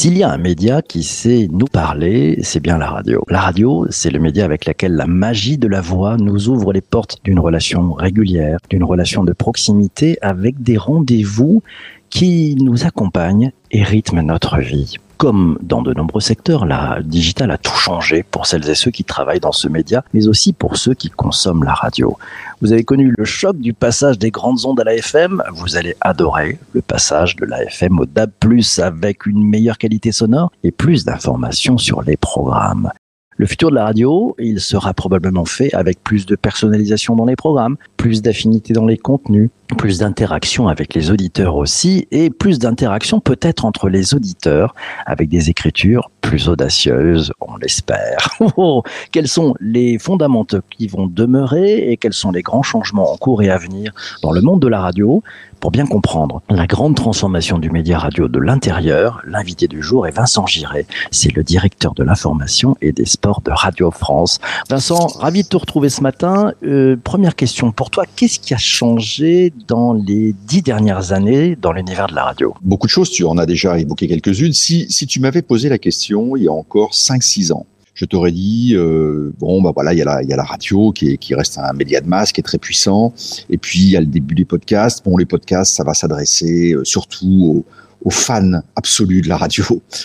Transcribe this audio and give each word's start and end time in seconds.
S'il 0.00 0.16
y 0.16 0.22
a 0.22 0.30
un 0.30 0.38
média 0.38 0.80
qui 0.80 1.02
sait 1.02 1.46
nous 1.52 1.66
parler, 1.66 2.38
c'est 2.42 2.60
bien 2.60 2.78
la 2.78 2.88
radio. 2.88 3.22
La 3.28 3.38
radio, 3.38 3.86
c'est 3.90 4.08
le 4.08 4.18
média 4.18 4.46
avec 4.46 4.64
lequel 4.64 4.92
la 4.92 5.06
magie 5.06 5.58
de 5.58 5.68
la 5.68 5.82
voix 5.82 6.16
nous 6.16 6.48
ouvre 6.48 6.72
les 6.72 6.80
portes 6.80 7.18
d'une 7.22 7.38
relation 7.38 7.92
régulière, 7.92 8.56
d'une 8.70 8.84
relation 8.84 9.24
de 9.24 9.34
proximité 9.34 10.16
avec 10.22 10.62
des 10.62 10.78
rendez-vous 10.78 11.62
qui 12.08 12.56
nous 12.58 12.86
accompagnent 12.86 13.52
et 13.72 13.82
rythment 13.82 14.22
notre 14.22 14.58
vie. 14.58 14.96
Comme 15.20 15.58
dans 15.60 15.82
de 15.82 15.92
nombreux 15.92 16.22
secteurs, 16.22 16.64
la 16.64 17.00
digitale 17.04 17.50
a 17.50 17.58
tout 17.58 17.76
changé 17.76 18.22
pour 18.22 18.46
celles 18.46 18.66
et 18.70 18.74
ceux 18.74 18.90
qui 18.90 19.04
travaillent 19.04 19.38
dans 19.38 19.52
ce 19.52 19.68
média, 19.68 20.02
mais 20.14 20.28
aussi 20.28 20.54
pour 20.54 20.78
ceux 20.78 20.94
qui 20.94 21.10
consomment 21.10 21.64
la 21.64 21.74
radio. 21.74 22.16
Vous 22.62 22.72
avez 22.72 22.84
connu 22.84 23.12
le 23.14 23.24
choc 23.26 23.58
du 23.58 23.74
passage 23.74 24.18
des 24.18 24.30
grandes 24.30 24.64
ondes 24.64 24.80
à 24.80 24.84
la 24.84 24.94
FM, 24.94 25.42
vous 25.52 25.76
allez 25.76 25.94
adorer 26.00 26.58
le 26.72 26.80
passage 26.80 27.36
de 27.36 27.44
la 27.44 27.64
FM 27.64 28.00
au 28.00 28.06
DAB+, 28.06 28.30
avec 28.78 29.26
une 29.26 29.46
meilleure 29.46 29.76
qualité 29.76 30.10
sonore 30.10 30.52
et 30.64 30.70
plus 30.70 31.04
d'informations 31.04 31.76
sur 31.76 32.00
les 32.00 32.16
programmes. 32.16 32.90
Le 33.36 33.44
futur 33.44 33.68
de 33.68 33.74
la 33.74 33.84
radio, 33.84 34.34
il 34.38 34.58
sera 34.58 34.94
probablement 34.94 35.44
fait 35.44 35.72
avec 35.74 36.02
plus 36.02 36.24
de 36.24 36.34
personnalisation 36.34 37.14
dans 37.14 37.26
les 37.26 37.36
programmes, 37.36 37.76
plus 37.98 38.22
d'affinité 38.22 38.72
dans 38.72 38.86
les 38.86 38.96
contenus, 38.98 39.50
plus 39.76 39.98
d'interaction 39.98 40.68
avec 40.68 40.94
les 40.94 41.10
auditeurs 41.10 41.56
aussi, 41.56 42.06
et 42.10 42.30
plus 42.30 42.58
d'interaction 42.58 43.20
peut-être 43.20 43.64
entre 43.64 43.88
les 43.88 44.14
auditeurs 44.14 44.74
avec 45.06 45.28
des 45.28 45.50
écritures 45.50 46.10
plus 46.20 46.48
audacieuses, 46.48 47.32
on 47.40 47.56
l'espère. 47.56 48.28
Oh, 48.56 48.82
quels 49.12 49.28
sont 49.28 49.54
les 49.60 49.98
fondamentaux 49.98 50.60
qui 50.76 50.86
vont 50.86 51.06
demeurer 51.06 51.90
et 51.90 51.96
quels 51.96 52.12
sont 52.12 52.30
les 52.30 52.42
grands 52.42 52.62
changements 52.62 53.12
en 53.12 53.16
cours 53.16 53.42
et 53.42 53.50
à 53.50 53.56
venir 53.56 53.92
dans 54.22 54.32
le 54.32 54.40
monde 54.40 54.60
de 54.60 54.68
la 54.68 54.80
radio? 54.80 55.22
Pour 55.60 55.70
bien 55.70 55.86
comprendre 55.86 56.40
la 56.48 56.66
grande 56.66 56.96
transformation 56.96 57.58
du 57.58 57.70
média 57.70 57.98
radio 57.98 58.28
de 58.28 58.38
l'intérieur, 58.38 59.20
l'invité 59.26 59.68
du 59.68 59.82
jour 59.82 60.06
est 60.06 60.10
Vincent 60.10 60.46
Giré. 60.46 60.86
C'est 61.10 61.34
le 61.36 61.42
directeur 61.42 61.92
de 61.92 62.02
l'information 62.02 62.76
et 62.80 62.92
des 62.92 63.04
sports 63.04 63.42
de 63.42 63.50
Radio 63.50 63.90
France. 63.90 64.38
Vincent, 64.70 65.08
ravi 65.18 65.42
de 65.42 65.48
te 65.48 65.58
retrouver 65.58 65.90
ce 65.90 66.02
matin. 66.02 66.52
Euh, 66.64 66.96
première 66.96 67.36
question 67.36 67.72
pour 67.72 67.90
toi, 67.90 68.04
qu'est-ce 68.16 68.40
qui 68.40 68.54
a 68.54 68.58
changé 68.58 69.52
dans 69.66 69.92
les 69.92 70.34
dix 70.46 70.62
dernières 70.62 71.12
années 71.12 71.56
dans 71.56 71.72
l'univers 71.72 72.06
de 72.06 72.14
la 72.14 72.24
radio. 72.24 72.54
Beaucoup 72.62 72.86
de 72.86 72.90
choses, 72.90 73.10
tu 73.10 73.24
en 73.24 73.38
as 73.38 73.46
déjà 73.46 73.78
évoqué 73.78 74.08
quelques-unes. 74.08 74.52
Si, 74.52 74.86
tu 75.06 75.20
m'avais 75.20 75.42
posé 75.42 75.68
la 75.68 75.78
question 75.78 76.36
il 76.36 76.44
y 76.44 76.48
a 76.48 76.52
encore 76.52 76.92
5-6 76.92 77.52
ans, 77.52 77.66
je 77.94 78.04
t'aurais 78.04 78.32
dit 78.32 78.72
euh, 78.74 79.32
bon 79.38 79.60
bah 79.60 79.72
voilà 79.74 79.92
il 79.92 79.98
y 79.98 80.02
a 80.02 80.36
la 80.36 80.42
radio 80.42 80.92
qui 80.92 81.18
qui 81.18 81.34
reste 81.34 81.58
un 81.58 81.72
média 81.72 82.00
de 82.00 82.06
masse 82.06 82.32
qui 82.32 82.40
est 82.40 82.44
très 82.44 82.58
puissant. 82.58 83.12
Et 83.50 83.58
puis 83.58 83.80
il 83.80 83.90
y 83.90 83.96
a 83.96 84.00
le 84.00 84.06
début 84.06 84.34
des 84.34 84.44
podcasts. 84.44 85.04
Bon 85.04 85.16
les 85.16 85.26
podcasts 85.26 85.74
ça 85.74 85.84
va 85.84 85.92
s'adresser 85.92 86.72
euh, 86.72 86.84
surtout 86.84 87.64
aux, 87.64 87.64
aux 88.04 88.10
fans 88.10 88.62
absolus 88.76 89.20
de 89.22 89.28
la 89.28 89.36
radio 89.36 89.64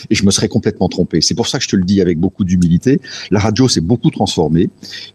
et 0.09 0.15
je 0.15 0.25
me 0.25 0.31
serais 0.31 0.47
complètement 0.47 0.89
trompé. 0.89 1.21
C'est 1.21 1.35
pour 1.35 1.47
ça 1.47 1.57
que 1.57 1.63
je 1.63 1.69
te 1.69 1.75
le 1.75 1.83
dis 1.83 2.01
avec 2.01 2.19
beaucoup 2.19 2.43
d'humilité. 2.43 2.99
La 3.31 3.39
radio 3.39 3.67
s'est 3.67 3.81
beaucoup 3.81 4.09
transformée. 4.09 4.69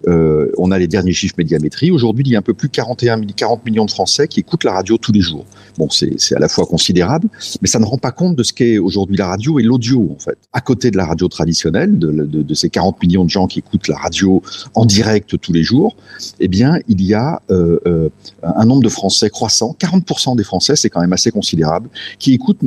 Euh, 0.08 0.50
on 0.58 0.70
a 0.70 0.78
les 0.78 0.88
derniers 0.88 1.12
chiffres 1.12 1.34
médiamétrie. 1.38 1.90
Aujourd'hui, 1.90 2.24
il 2.26 2.32
y 2.32 2.36
a 2.36 2.38
un 2.38 2.42
peu 2.42 2.54
plus 2.54 2.68
de 2.68 2.72
41 2.72 3.20
40 3.36 3.64
millions 3.64 3.84
de 3.84 3.90
Français 3.90 4.28
qui 4.28 4.40
écoutent 4.40 4.64
la 4.64 4.72
radio 4.72 4.96
tous 4.98 5.12
les 5.12 5.20
jours. 5.20 5.44
Bon, 5.78 5.88
c'est 5.90 6.34
à 6.34 6.38
la 6.38 6.48
fois 6.48 6.66
considérable, 6.66 7.28
mais 7.62 7.68
ça 7.68 7.78
ne 7.78 7.84
rend 7.84 7.98
pas 7.98 8.12
compte 8.12 8.36
de 8.36 8.42
ce 8.42 8.52
qu'est 8.52 8.78
aujourd'hui 8.78 9.16
la 9.16 9.26
radio 9.26 9.58
et 9.58 9.62
l'audio 9.62 10.10
en 10.14 10.18
fait. 10.18 10.38
À 10.52 10.60
côté 10.60 10.90
de 10.90 10.96
la 10.96 11.06
radio 11.06 11.28
traditionnelle, 11.28 11.98
de, 11.98 12.10
de, 12.10 12.42
de, 12.42 12.54
ces 12.54 12.70
40 12.70 13.02
millions 13.02 13.24
de 13.24 13.30
gens 13.30 13.46
qui 13.46 13.60
écoutent 13.60 13.88
la 13.88 13.96
radio 13.96 14.42
en 14.74 14.84
direct 14.84 15.38
tous 15.38 15.52
les 15.52 15.62
jours, 15.62 15.96
eh 16.38 16.48
bien, 16.48 16.78
il 16.88 17.02
y 17.02 17.14
a 17.14 17.40
euh, 17.50 17.78
euh, 17.86 18.08
un 18.42 18.64
nombre 18.64 18.82
de 18.82 18.88
Français 18.88 19.30
croissant. 19.30 19.76
40% 19.78 20.36
des 20.36 20.44
Français, 20.44 20.76
c'est 20.76 20.90
quand 20.90 21.00
même 21.00 21.12
assez 21.12 21.30
considérable, 21.30 21.88
qui 22.18 22.34
écoutent 22.34 22.62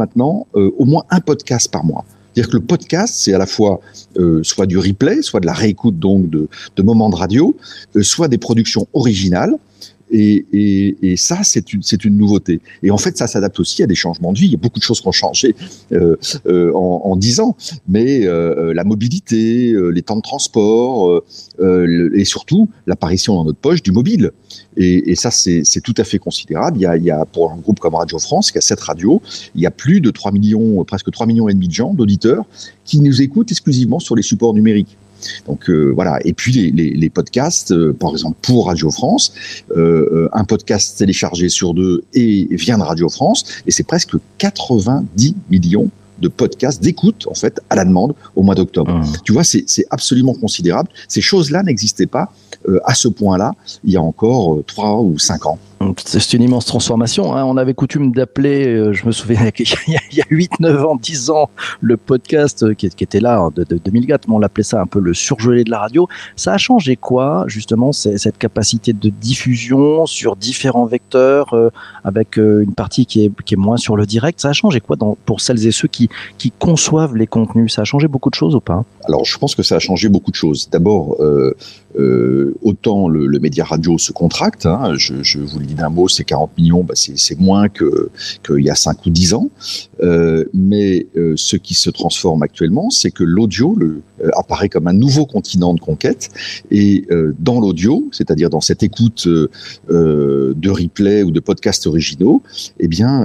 euh, 0.56 0.72
au 0.78 0.86
moins 0.86 1.04
un 1.10 1.20
podcast 1.20 1.72
par 1.72 1.84
mois. 1.84 2.06
C'est-à-dire 2.34 2.52
que 2.52 2.58
le 2.58 2.64
podcast, 2.64 3.14
c'est 3.16 3.34
à 3.34 3.38
la 3.38 3.46
fois 3.46 3.80
euh, 4.18 4.42
soit 4.44 4.66
du 4.66 4.78
replay, 4.78 5.22
soit 5.22 5.40
de 5.40 5.46
la 5.46 5.54
réécoute 5.54 6.00
donc 6.00 6.30
de, 6.30 6.48
de 6.76 6.84
moments 6.84 7.10
de 7.10 7.16
radio, 7.16 7.56
euh, 7.96 8.02
soit 8.02 8.28
des 8.28 8.40
productions 8.40 8.88
originales. 8.94 9.56
Et, 10.16 11.16
ça, 11.18 11.40
c'est 11.44 11.74
une, 11.74 12.18
nouveauté. 12.18 12.62
Et 12.84 12.92
en 12.92 12.98
fait, 12.98 13.18
ça 13.18 13.28
s'adapte 13.28 13.60
aussi 13.60 13.82
à 13.82 13.88
des 13.88 13.96
changements 13.96 14.32
de 14.32 14.38
vie. 14.38 14.46
Il 14.46 14.52
y 14.52 14.56
a 14.56 14.60
beaucoup 14.60 14.80
de 14.80 14.84
choses 14.84 15.02
qui 15.02 15.08
ont 15.08 15.12
changé 15.12 15.56
euh, 15.92 16.16
euh, 16.46 16.72
en, 16.74 17.16
10 17.16 17.40
ans, 17.40 17.56
mais 17.88 18.26
euh, 18.26 18.74
la 18.74 18.84
mobilité, 18.84 19.74
les 19.92 20.02
temps 20.02 20.16
de 20.16 20.22
transport, 20.22 21.24
et 21.60 22.26
surtout 22.26 22.70
l'apparition 22.86 23.36
dans 23.36 23.46
notre 23.46 23.60
poche 23.60 23.82
du 23.82 23.92
mobile. 23.92 24.32
Et, 24.78 25.16
ça, 25.16 25.32
c'est, 25.32 25.64
tout 25.84 25.96
à 25.98 26.04
fait 26.04 26.20
considérable. 26.20 26.78
Il 26.78 26.82
y, 26.82 26.86
a, 26.86 26.98
il 26.98 27.04
y 27.04 27.12
a, 27.12 27.26
pour 27.26 27.52
un 27.52 27.58
groupe 27.58 27.80
comme 27.80 27.96
Radio 27.96 28.20
France, 28.20 28.52
qui 28.52 28.58
a 28.58 28.62
cette 28.62 28.82
radio, 28.82 29.22
il 29.56 29.62
y 29.62 29.66
a 29.66 29.72
plus 29.72 30.00
de 30.00 30.12
3 30.12 30.32
millions, 30.32 30.84
presque 30.84 31.12
3 31.12 31.26
millions 31.26 31.50
et 31.50 31.54
demi 31.54 31.68
de 31.68 31.74
gens, 31.74 31.94
d'auditeurs, 31.94 32.46
qui 32.86 33.00
nous 33.00 33.22
écoutent 33.22 33.52
exclusivement 33.52 34.00
sur 34.00 34.16
les 34.16 34.24
supports 34.24 34.54
numériques. 34.54 34.98
Donc 35.48 35.70
euh, 35.70 35.92
voilà. 35.94 36.20
Et 36.26 36.34
puis 36.34 36.52
les, 36.52 36.72
les, 36.72 36.92
les 36.92 37.10
podcasts, 37.10 37.72
euh, 37.72 37.94
par 37.94 38.12
exemple 38.12 38.38
pour 38.42 38.68
Radio 38.68 38.90
France, 38.90 39.34
euh, 39.76 40.30
un 40.34 40.44
podcast 40.44 40.98
téléchargé 40.98 41.50
sur 41.50 41.74
deux 41.74 42.04
et 42.14 42.48
vient 42.52 42.78
de 42.78 42.84
Radio 42.84 43.10
France, 43.10 43.46
et 43.66 43.72
c'est 43.72 43.84
presque 43.84 44.16
90 44.38 45.36
millions 45.50 45.90
de 46.20 46.28
podcasts, 46.28 46.82
d'écoute 46.82 47.28
en 47.30 47.34
fait 47.34 47.60
à 47.70 47.76
la 47.76 47.86
demande 47.86 48.16
au 48.36 48.44
mois 48.44 48.56
d'octobre. 48.56 48.94
Mmh. 48.94 49.06
Tu 49.24 49.34
vois, 49.34 49.44
c'est 49.44 49.66
absolument 49.90 50.34
considérable. 50.34 50.90
Ces 51.08 51.22
choses-là 51.22 51.64
n'existaient 51.64 52.06
pas 52.06 52.32
euh, 52.70 52.80
à 52.86 52.94
ce 52.94 53.08
point-là 53.08 53.54
il 53.84 53.92
y 53.92 53.98
a 53.98 54.02
encore 54.02 54.56
euh, 54.56 54.64
trois 54.66 55.02
ou 55.02 55.20
cinq 55.20 55.46
ans. 55.46 55.60
C'est 56.06 56.34
une 56.34 56.44
immense 56.44 56.66
transformation. 56.66 57.36
Hein. 57.36 57.44
On 57.46 57.58
avait 57.58 57.74
coutume 57.74 58.12
d'appeler, 58.12 58.68
euh, 58.68 58.94
je 58.94 59.06
me 59.06 59.12
souviens, 59.12 59.50
il 59.60 59.96
y 60.14 60.22
a 60.22 60.26
8, 60.30 60.60
9 60.60 60.86
ans, 60.86 60.96
10 60.96 61.30
ans, 61.30 61.50
le 61.82 61.98
podcast 61.98 62.74
qui, 62.76 62.90
qui 62.90 63.04
était 63.04 63.20
là 63.20 63.50
de, 63.56 63.64
de 63.64 63.78
2004, 63.78 64.28
mais 64.28 64.36
on 64.36 64.40
l'appelait 64.40 64.64
ça 64.64 64.82
un 64.82 64.88
peu 64.88 65.00
le 65.00 65.14
surgelé 65.14 65.64
de 65.64 65.70
la 65.70 65.80
radio. 65.80 66.08
Ça 66.36 66.54
a 66.54 66.58
changé 66.58 66.96
quoi, 66.96 67.46
justement, 67.48 67.92
cette 67.92 68.38
capacité 68.38 68.94
de 68.94 69.10
diffusion 69.10 70.06
sur 70.06 70.36
différents 70.36 70.86
vecteurs, 70.86 71.54
euh, 71.54 71.70
avec 72.04 72.38
euh, 72.38 72.64
une 72.64 72.74
partie 72.74 73.06
qui 73.06 73.26
est, 73.26 73.56
moins 73.56 73.78
sur 73.78 73.96
le 73.96 74.06
direct? 74.06 74.40
Ça 74.40 74.50
a 74.50 74.54
changé 74.54 74.80
quoi 74.80 74.98
pour 75.26 75.42
celles 75.42 75.66
et 75.68 75.72
ceux 75.72 75.88
qui, 75.88 76.10
conçoivent 76.60 77.16
les 77.16 77.28
contenus? 77.28 77.74
Ça 77.74 77.82
a 77.82 77.86
changé 77.86 78.08
beaucoup 78.08 78.30
de 78.30 78.36
choses 78.36 78.56
ou 78.56 78.60
pas? 78.60 78.84
Alors, 79.06 79.26
je 79.26 79.38
pense 79.38 79.56
que 79.56 79.64
ça 79.64 79.76
a 79.76 79.80
changé 79.80 80.10
beaucoup 80.10 80.32
de 80.32 80.36
choses. 80.36 80.70
D'abord, 80.72 81.18
euh, 81.20 81.56
euh, 81.98 82.54
autant 82.62 83.08
le, 83.08 83.28
le, 83.28 83.40
média 83.40 83.64
radio 83.64 83.98
se 83.98 84.12
contracte, 84.12 84.66
hein, 84.66 84.94
je, 84.96 85.22
je, 85.22 85.40
vous 85.40 85.60
le 85.60 85.66
dis 85.66 85.74
d'un 85.74 85.90
mot, 85.90 86.08
c'est 86.08 86.24
40 86.24 86.58
millions, 86.58 86.84
bah 86.84 86.94
c'est 86.96 87.40
moins 87.40 87.70
que 87.70 88.10
qu'il 88.46 88.64
y 88.64 88.70
a 88.70 88.76
5 88.76 89.06
ou 89.06 89.10
10 89.10 89.34
ans, 89.34 89.50
euh, 90.02 90.46
mais 90.54 91.08
euh, 91.16 91.34
ce 91.36 91.58
qui 91.58 91.74
se 91.74 91.90
transforme 91.90 92.44
actuellement, 92.44 92.90
c'est 92.90 93.12
que 93.12 93.24
l'audio 93.24 93.76
euh, 94.24 94.30
apparaît 94.38 94.70
comme 94.70 94.88
un 94.88 94.94
nouveau 94.94 95.26
continent 95.26 95.74
de 95.74 95.80
conquête, 95.80 96.30
et 96.72 97.06
euh, 97.12 97.34
dans 97.40 97.60
l'audio, 97.60 98.08
c'est-à-dire 98.12 98.50
dans 98.50 98.62
cette 98.62 98.84
écoute 98.84 99.28
euh, 99.28 100.54
de 100.56 100.70
replay 100.70 101.24
ou 101.24 101.32
de 101.32 101.40
podcasts 101.40 101.88
originaux, 101.88 102.42
eh 102.80 102.88
bien, 102.88 103.24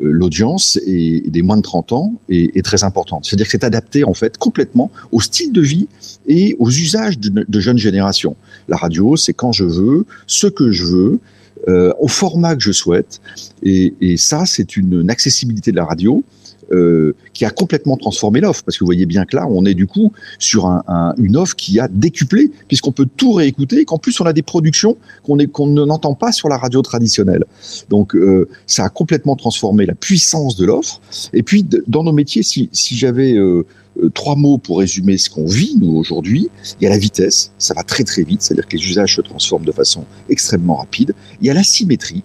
l'audience 0.00 0.78
des 0.86 1.42
moins 1.42 1.56
de 1.56 1.62
30 1.62 1.92
ans 1.92 2.14
est, 2.28 2.56
est 2.56 2.62
très 2.62 2.84
importante. 2.84 3.24
C'est-à-dire 3.24 3.46
que 3.46 3.52
c'est 3.52 3.64
adapté 3.64 4.04
en 4.04 4.14
fait 4.14 4.36
complètement 4.38 4.90
au 5.12 5.20
style 5.20 5.52
de 5.52 5.60
vie 5.60 5.88
et 6.26 6.56
aux 6.58 6.70
usages 6.70 7.18
de, 7.18 7.60
jeunes 7.60 7.78
générations. 7.78 8.36
La 8.68 8.76
radio, 8.76 9.16
c'est 9.16 9.32
quand 9.32 9.52
je 9.52 9.64
veux, 9.64 10.06
ce 10.26 10.46
que 10.46 10.70
je 10.70 10.84
veux, 10.84 11.20
euh, 11.68 11.92
au 11.98 12.08
format 12.08 12.54
que 12.56 12.62
je 12.62 12.72
souhaite. 12.72 13.20
Et, 13.62 14.16
ça, 14.16 14.44
c'est 14.46 14.76
une, 14.76 15.10
accessibilité 15.10 15.70
de 15.70 15.76
la 15.76 15.84
radio 15.84 16.22
euh, 16.72 17.14
qui 17.34 17.44
a 17.44 17.50
complètement 17.50 17.96
transformé 17.96 18.40
l'offre. 18.40 18.62
Parce 18.64 18.76
que 18.76 18.84
vous 18.84 18.88
voyez 18.88 19.06
bien 19.06 19.24
que 19.24 19.36
là, 19.36 19.46
on 19.48 19.64
est 19.64 19.74
du 19.74 19.86
coup 19.86 20.12
sur 20.38 20.66
un, 20.66 20.82
un, 20.88 21.14
une 21.18 21.36
offre 21.36 21.56
qui 21.56 21.78
a 21.78 21.88
décuplé, 21.88 22.50
puisqu'on 22.68 22.92
peut 22.92 23.06
tout 23.16 23.32
réécouter, 23.32 23.80
et 23.80 23.84
qu'en 23.84 23.98
plus, 23.98 24.18
on 24.20 24.24
a 24.24 24.32
des 24.32 24.42
productions 24.42 24.96
qu'on 25.22 25.38
qu'on 25.46 25.66
n'entend 25.68 26.14
pas 26.14 26.32
sur 26.32 26.48
la 26.48 26.58
radio 26.58 26.82
traditionnelle. 26.82 27.44
Donc, 27.90 28.14
euh, 28.14 28.48
ça 28.66 28.84
a 28.84 28.88
complètement 28.88 29.36
transformé 29.36 29.86
la 29.86 29.94
puissance 29.94 30.56
de 30.56 30.64
l'offre. 30.64 31.00
Et 31.32 31.42
puis, 31.42 31.66
dans 31.86 32.02
nos 32.02 32.12
métiers, 32.12 32.42
si 32.42 32.70
j'avais 32.96 33.38
euh, 34.02 34.10
trois 34.10 34.36
mots 34.36 34.58
pour 34.58 34.78
résumer 34.78 35.16
ce 35.18 35.30
qu'on 35.30 35.46
vit, 35.46 35.76
nous, 35.78 35.96
aujourd'hui. 35.96 36.48
Il 36.80 36.84
y 36.84 36.86
a 36.86 36.90
la 36.90 36.98
vitesse, 36.98 37.52
ça 37.58 37.74
va 37.74 37.82
très 37.82 38.04
très 38.04 38.22
vite, 38.22 38.42
c'est-à-dire 38.42 38.66
que 38.66 38.76
les 38.76 38.82
usages 38.82 39.16
se 39.16 39.20
transforment 39.20 39.64
de 39.64 39.72
façon 39.72 40.04
extrêmement 40.28 40.76
rapide. 40.76 41.14
Il 41.40 41.46
y 41.46 41.50
a 41.50 41.54
la 41.54 41.64
symétrie, 41.64 42.22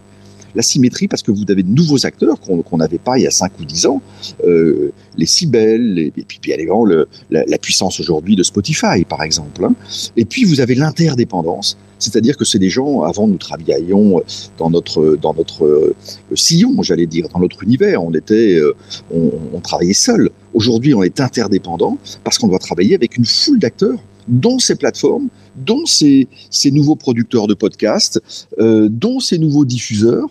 la 0.55 0.61
symétrie 0.61 1.07
parce 1.07 1.23
que 1.23 1.31
vous 1.31 1.45
avez 1.49 1.63
de 1.63 1.69
nouveaux 1.69 2.05
acteurs 2.05 2.39
qu'on 2.39 2.77
n'avait 2.77 2.97
pas 2.97 3.17
il 3.17 3.23
y 3.23 3.27
a 3.27 3.31
5 3.31 3.51
ou 3.59 3.65
10 3.65 3.85
ans, 3.85 4.01
euh, 4.45 4.91
les 5.17 5.25
Cybelles, 5.25 5.93
les, 5.93 6.13
et 6.15 6.25
puis, 6.27 6.39
également 6.43 6.85
le, 6.85 7.07
la, 7.29 7.43
la, 7.45 7.57
puissance 7.57 7.99
aujourd'hui 7.99 8.35
de 8.35 8.43
Spotify, 8.43 9.05
par 9.07 9.23
exemple. 9.23 9.63
Hein. 9.63 9.73
Et 10.17 10.25
puis 10.25 10.43
vous 10.43 10.61
avez 10.61 10.75
l'interdépendance, 10.75 11.77
c'est-à-dire 11.99 12.37
que 12.37 12.45
c'est 12.45 12.59
des 12.59 12.69
gens, 12.69 13.03
avant 13.03 13.27
nous 13.27 13.37
travaillions 13.37 14.23
dans 14.57 14.69
notre, 14.69 15.17
dans 15.21 15.33
notre 15.33 15.65
euh, 15.65 15.95
sillon, 16.33 16.81
j'allais 16.81 17.07
dire, 17.07 17.27
dans 17.29 17.39
notre 17.39 17.61
univers, 17.63 18.03
on, 18.03 18.13
était, 18.13 18.55
euh, 18.55 18.73
on, 19.13 19.31
on 19.53 19.59
travaillait 19.59 19.93
seul. 19.93 20.29
Aujourd'hui, 20.53 20.93
on 20.93 21.03
est 21.03 21.19
interdépendant 21.19 21.97
parce 22.23 22.37
qu'on 22.37 22.47
doit 22.47 22.59
travailler 22.59 22.95
avec 22.95 23.17
une 23.17 23.25
foule 23.25 23.59
d'acteurs 23.59 23.99
dont 24.29 24.59
ces 24.59 24.75
plateformes, 24.75 25.27
dont 25.55 25.85
ces, 25.85 26.27
ces 26.49 26.71
nouveaux 26.71 26.95
producteurs 26.95 27.47
de 27.47 27.53
podcasts, 27.53 28.21
euh, 28.59 28.87
dont 28.89 29.19
ces 29.19 29.37
nouveaux 29.37 29.65
diffuseurs, 29.65 30.29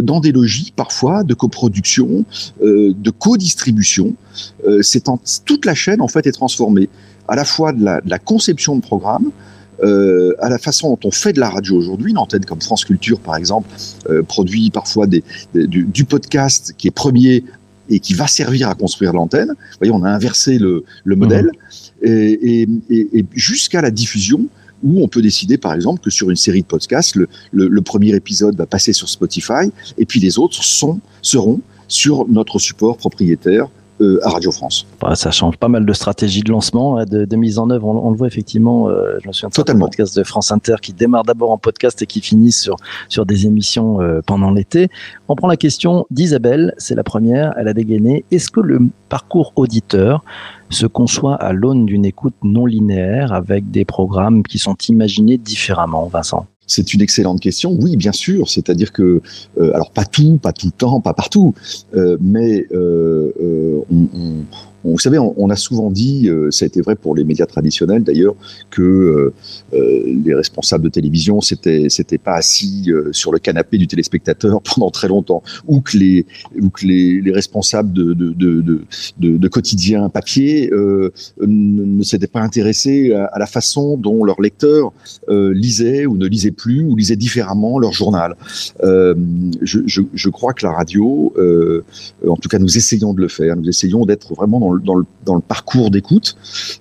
dans 0.00 0.20
des 0.20 0.32
logiques 0.32 0.74
parfois 0.74 1.22
de 1.24 1.34
coproduction, 1.34 2.24
euh, 2.62 2.94
de 2.96 3.10
co-distribution. 3.10 4.14
Euh, 4.66 4.80
c'est 4.82 5.04
toute 5.44 5.66
la 5.66 5.74
chaîne 5.74 6.00
en 6.00 6.08
fait 6.08 6.26
est 6.26 6.32
transformée, 6.32 6.88
à 7.28 7.36
la 7.36 7.44
fois 7.44 7.72
de 7.72 7.84
la, 7.84 8.00
de 8.00 8.08
la 8.08 8.18
conception 8.18 8.76
de 8.76 8.80
programme, 8.80 9.30
euh, 9.82 10.34
à 10.40 10.48
la 10.48 10.58
façon 10.58 10.90
dont 10.90 10.98
on 11.04 11.10
fait 11.10 11.32
de 11.32 11.40
la 11.40 11.50
radio 11.50 11.76
aujourd'hui. 11.76 12.12
Une 12.12 12.18
antenne 12.18 12.44
comme 12.44 12.60
France 12.62 12.84
Culture, 12.84 13.18
par 13.20 13.36
exemple, 13.36 13.68
euh, 14.08 14.22
produit 14.22 14.70
parfois 14.70 15.06
des, 15.06 15.24
des- 15.54 15.66
du, 15.66 15.84
du 15.84 16.04
podcast 16.04 16.74
qui 16.78 16.88
est 16.88 16.92
premier 16.92 17.44
et 17.90 17.98
qui 17.98 18.14
va 18.14 18.28
servir 18.28 18.68
à 18.68 18.74
construire 18.76 19.12
l'antenne. 19.12 19.48
Vous 19.48 19.78
voyez, 19.78 19.92
on 19.92 20.04
a 20.04 20.10
inversé 20.10 20.58
le, 20.58 20.84
le 21.04 21.16
modèle 21.16 21.50
et, 22.02 22.10
et- 22.62 22.68
et- 22.90 23.18
et 23.18 23.24
jusqu'à 23.34 23.82
la 23.82 23.90
diffusion 23.90 24.46
où 24.82 25.02
on 25.02 25.08
peut 25.08 25.22
décider, 25.22 25.58
par 25.58 25.74
exemple, 25.74 26.00
que 26.00 26.10
sur 26.10 26.30
une 26.30 26.36
série 26.36 26.62
de 26.62 26.66
podcasts, 26.66 27.14
le, 27.14 27.28
le- 27.52 27.82
premier 27.82 28.14
épisode 28.14 28.56
va 28.56 28.66
passer 28.66 28.92
sur 28.92 29.08
Spotify 29.08 29.70
et 29.98 30.06
puis 30.06 30.20
les 30.20 30.38
autres 30.38 30.62
sont, 30.62 31.00
seront 31.20 31.60
sur 31.88 32.26
notre 32.28 32.58
support 32.58 32.96
propriétaire 32.96 33.68
euh, 34.02 34.26
à 34.26 34.30
Radio 34.30 34.50
France. 34.50 34.86
Bah, 35.00 35.14
ça 35.14 35.30
change 35.30 35.56
pas 35.56 35.68
mal 35.68 35.86
de 35.86 35.92
stratégie 35.92 36.42
de 36.42 36.50
lancement, 36.50 36.98
hein, 36.98 37.04
de, 37.04 37.24
de 37.24 37.36
mise 37.36 37.58
en 37.58 37.70
œuvre. 37.70 37.86
On, 37.86 38.06
on 38.06 38.10
le 38.10 38.16
voit 38.16 38.26
effectivement. 38.26 38.88
euh, 38.88 39.18
je 39.22 39.28
me 39.28 39.32
souviens 39.32 39.50
Totalement. 39.50 39.86
podcasts 39.86 40.16
de 40.18 40.24
France 40.24 40.50
Inter 40.52 40.76
qui 40.82 40.92
démarrent 40.92 41.24
d'abord 41.24 41.50
en 41.50 41.58
podcast 41.58 42.02
et 42.02 42.06
qui 42.06 42.20
finissent 42.20 42.60
sur 42.60 42.76
sur 43.08 43.24
des 43.26 43.46
émissions 43.46 44.00
euh, 44.00 44.20
pendant 44.26 44.50
l'été. 44.50 44.88
On 45.28 45.36
prend 45.36 45.48
la 45.48 45.56
question 45.56 46.06
d'Isabelle, 46.10 46.74
c'est 46.78 46.94
la 46.94 47.04
première. 47.04 47.54
Elle 47.56 47.68
a 47.68 47.74
dégainé. 47.74 48.24
Est-ce 48.30 48.50
que 48.50 48.60
le 48.60 48.80
parcours 49.08 49.52
auditeur 49.56 50.24
se 50.70 50.86
conçoit 50.86 51.34
à 51.36 51.52
l'aune 51.52 51.86
d'une 51.86 52.04
écoute 52.04 52.34
non 52.42 52.66
linéaire 52.66 53.32
avec 53.32 53.70
des 53.70 53.84
programmes 53.84 54.42
qui 54.42 54.58
sont 54.58 54.76
imaginés 54.88 55.38
différemment, 55.38 56.06
Vincent? 56.06 56.46
C'est 56.72 56.94
une 56.94 57.02
excellente 57.02 57.38
question. 57.40 57.76
Oui, 57.78 57.96
bien 57.96 58.12
sûr. 58.12 58.48
C'est-à-dire 58.48 58.92
que, 58.92 59.20
euh, 59.60 59.74
alors 59.74 59.90
pas 59.90 60.06
tout, 60.06 60.38
pas 60.40 60.52
tout 60.52 60.66
le 60.66 60.72
temps, 60.72 61.00
pas 61.02 61.12
partout, 61.12 61.54
euh, 61.94 62.16
mais 62.20 62.66
euh, 62.72 63.30
on- 63.90 64.44
vous 64.84 64.98
savez, 64.98 65.18
on, 65.18 65.50
a 65.50 65.56
souvent 65.56 65.90
dit, 65.90 66.28
euh, 66.28 66.50
ça 66.50 66.64
a 66.64 66.66
été 66.66 66.80
vrai 66.80 66.96
pour 66.96 67.14
les 67.14 67.24
médias 67.24 67.46
traditionnels 67.46 68.02
d'ailleurs, 68.02 68.34
que 68.70 68.82
euh, 68.82 69.32
euh, 69.74 70.20
les 70.24 70.34
responsables 70.34 70.84
de 70.84 70.88
télévision 70.88 71.40
s'étaient 71.40 71.88
s'étaient 71.88 72.18
pas 72.18 72.34
assis 72.34 72.84
euh, 72.88 73.12
sur 73.12 73.32
le 73.32 73.38
canapé 73.38 73.78
du 73.78 73.86
téléspectateur 73.86 74.60
pendant 74.74 74.90
très 74.90 75.08
longtemps, 75.08 75.42
ou 75.66 75.80
que 75.80 75.96
les 75.96 76.26
ou 76.60 76.70
que 76.70 76.86
les, 76.86 77.20
les 77.20 77.32
responsables 77.32 77.92
de 77.92 78.12
de, 78.14 78.32
de, 78.32 79.36
de, 79.36 79.48
quotidien 79.48 80.08
papier 80.08 80.70
ne, 81.40 82.02
s'étaient 82.02 82.26
pas 82.26 82.40
intéressés 82.40 83.12
à, 83.12 83.38
la 83.38 83.46
façon 83.46 83.96
dont 83.96 84.24
leurs 84.24 84.40
lecteurs 84.40 84.92
lisaient 85.28 86.06
ou 86.06 86.16
ne 86.16 86.26
lisaient 86.26 86.50
plus 86.50 86.84
ou 86.84 86.96
lisaient 86.96 87.16
différemment 87.16 87.78
leur 87.78 87.92
journal. 87.92 88.36
Je, 88.82 89.80
je, 89.86 90.02
je 90.12 90.28
crois 90.30 90.52
que 90.54 90.64
la 90.64 90.72
radio, 90.72 91.32
en 92.26 92.36
tout 92.36 92.48
cas 92.48 92.58
nous 92.58 92.76
essayons 92.76 93.12
de 93.14 93.20
le 93.20 93.28
faire, 93.28 93.56
nous 93.56 93.68
essayons 93.68 94.06
d'être 94.06 94.34
vraiment 94.34 94.60
dans 94.60 94.71
dans 94.80 94.94
le, 94.94 95.40
parcours 95.40 95.90
d'écoute. 95.90 96.36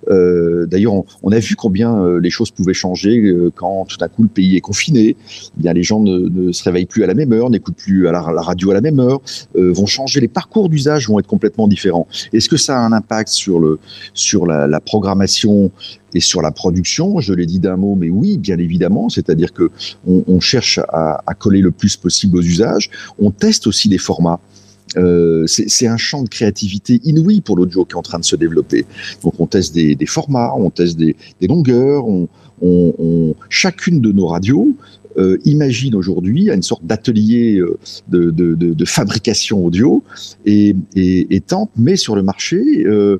Euh, 0.09 0.65
D'ailleurs, 0.65 0.93
on, 1.23 1.31
a 1.31 1.39
vu 1.39 1.55
combien 1.55 1.95
euh, 1.95 2.19
les 2.19 2.29
choses 2.29 2.51
pouvaient 2.51 2.73
changer 2.73 3.17
euh, 3.19 3.51
quand 3.53 3.85
tout 3.87 3.97
d'un 3.97 4.07
coup 4.07 4.23
le 4.23 4.29
pays 4.29 4.55
est 4.55 4.61
confiné. 4.61 5.15
Eh 5.57 5.61
bien, 5.61 5.73
les 5.73 5.83
gens 5.83 5.99
ne, 5.99 6.51
se 6.51 6.63
réveillent 6.63 6.85
plus 6.85 7.03
à 7.03 7.07
la 7.07 7.13
même 7.13 7.33
heure, 7.33 7.49
n'écoutent 7.49 7.75
plus 7.75 8.07
à 8.07 8.11
la, 8.11 8.21
radio 8.21 8.71
à 8.71 8.73
la 8.73 8.81
même 8.81 8.99
heure, 8.99 9.21
vont 9.55 9.85
changer, 9.85 10.19
les 10.19 10.27
parcours 10.27 10.69
d'usage 10.69 11.07
vont 11.07 11.19
être 11.19 11.27
complètement 11.27 11.67
différents. 11.67 12.07
Est-ce 12.33 12.49
que 12.49 12.57
ça 12.57 12.77
a 12.77 12.81
un 12.81 12.91
impact 12.91 13.29
sur, 13.29 13.59
le, 13.59 13.79
sur 14.13 14.45
la, 14.45 14.79
programmation 14.79 15.71
et 16.13 16.19
sur 16.19 16.41
la 16.41 16.51
production, 16.51 17.19
je 17.19 17.33
l'ai 17.33 17.45
dit 17.45 17.59
d'un 17.59 17.77
mot, 17.77 17.95
mais 17.95 18.09
oui, 18.09 18.37
bien 18.37 18.57
évidemment, 18.57 19.09
c'est-à-dire 19.09 19.53
que 19.53 19.71
on, 20.05 20.39
cherche 20.39 20.79
à, 20.89 21.21
à 21.25 21.33
coller 21.33 21.61
le 21.61 21.71
plus 21.71 21.95
possible 21.95 22.37
aux 22.37 22.41
usages. 22.41 22.89
On 23.19 23.31
teste 23.31 23.67
aussi 23.67 23.87
des 23.87 23.97
formats. 23.97 24.39
Euh, 24.97 25.45
c'est 25.47 25.87
un 25.87 25.97
champ 25.97 26.23
de 26.23 26.29
créativité 26.29 26.99
inouï 27.03 27.41
pour 27.41 27.55
l'audio 27.57 27.85
qui 27.85 27.93
est 27.93 27.97
en 27.97 28.01
train 28.01 28.19
de 28.19 28.25
se 28.25 28.35
développer. 28.35 28.85
Donc 29.23 29.33
on 29.39 29.47
teste 29.47 29.73
des, 29.73 29.95
des 29.95 30.05
formats, 30.05 30.53
on 30.55 30.69
teste 30.69 30.97
des, 30.97 31.15
des 31.39 31.47
longueurs, 31.47 32.07
on, 32.07 32.27
on, 32.61 32.93
on- 32.99 33.35
chacune 33.49 34.01
de 34.01 34.11
nos 34.11 34.27
radios 34.27 34.69
euh, 35.17 35.37
imagine 35.45 35.95
aujourd'hui 35.95 36.49
une 36.49 36.61
sorte 36.61 36.85
d'atelier 36.85 37.59
euh, 37.59 37.77
de, 38.09 38.85
fabrication 38.85 39.65
audio 39.65 40.03
et, 40.45 40.75
et, 40.95 41.41
tente, 41.41 41.69
met 41.77 41.95
sur 41.95 42.15
le 42.15 42.23
marché, 42.23 42.83
euh, 42.85 43.19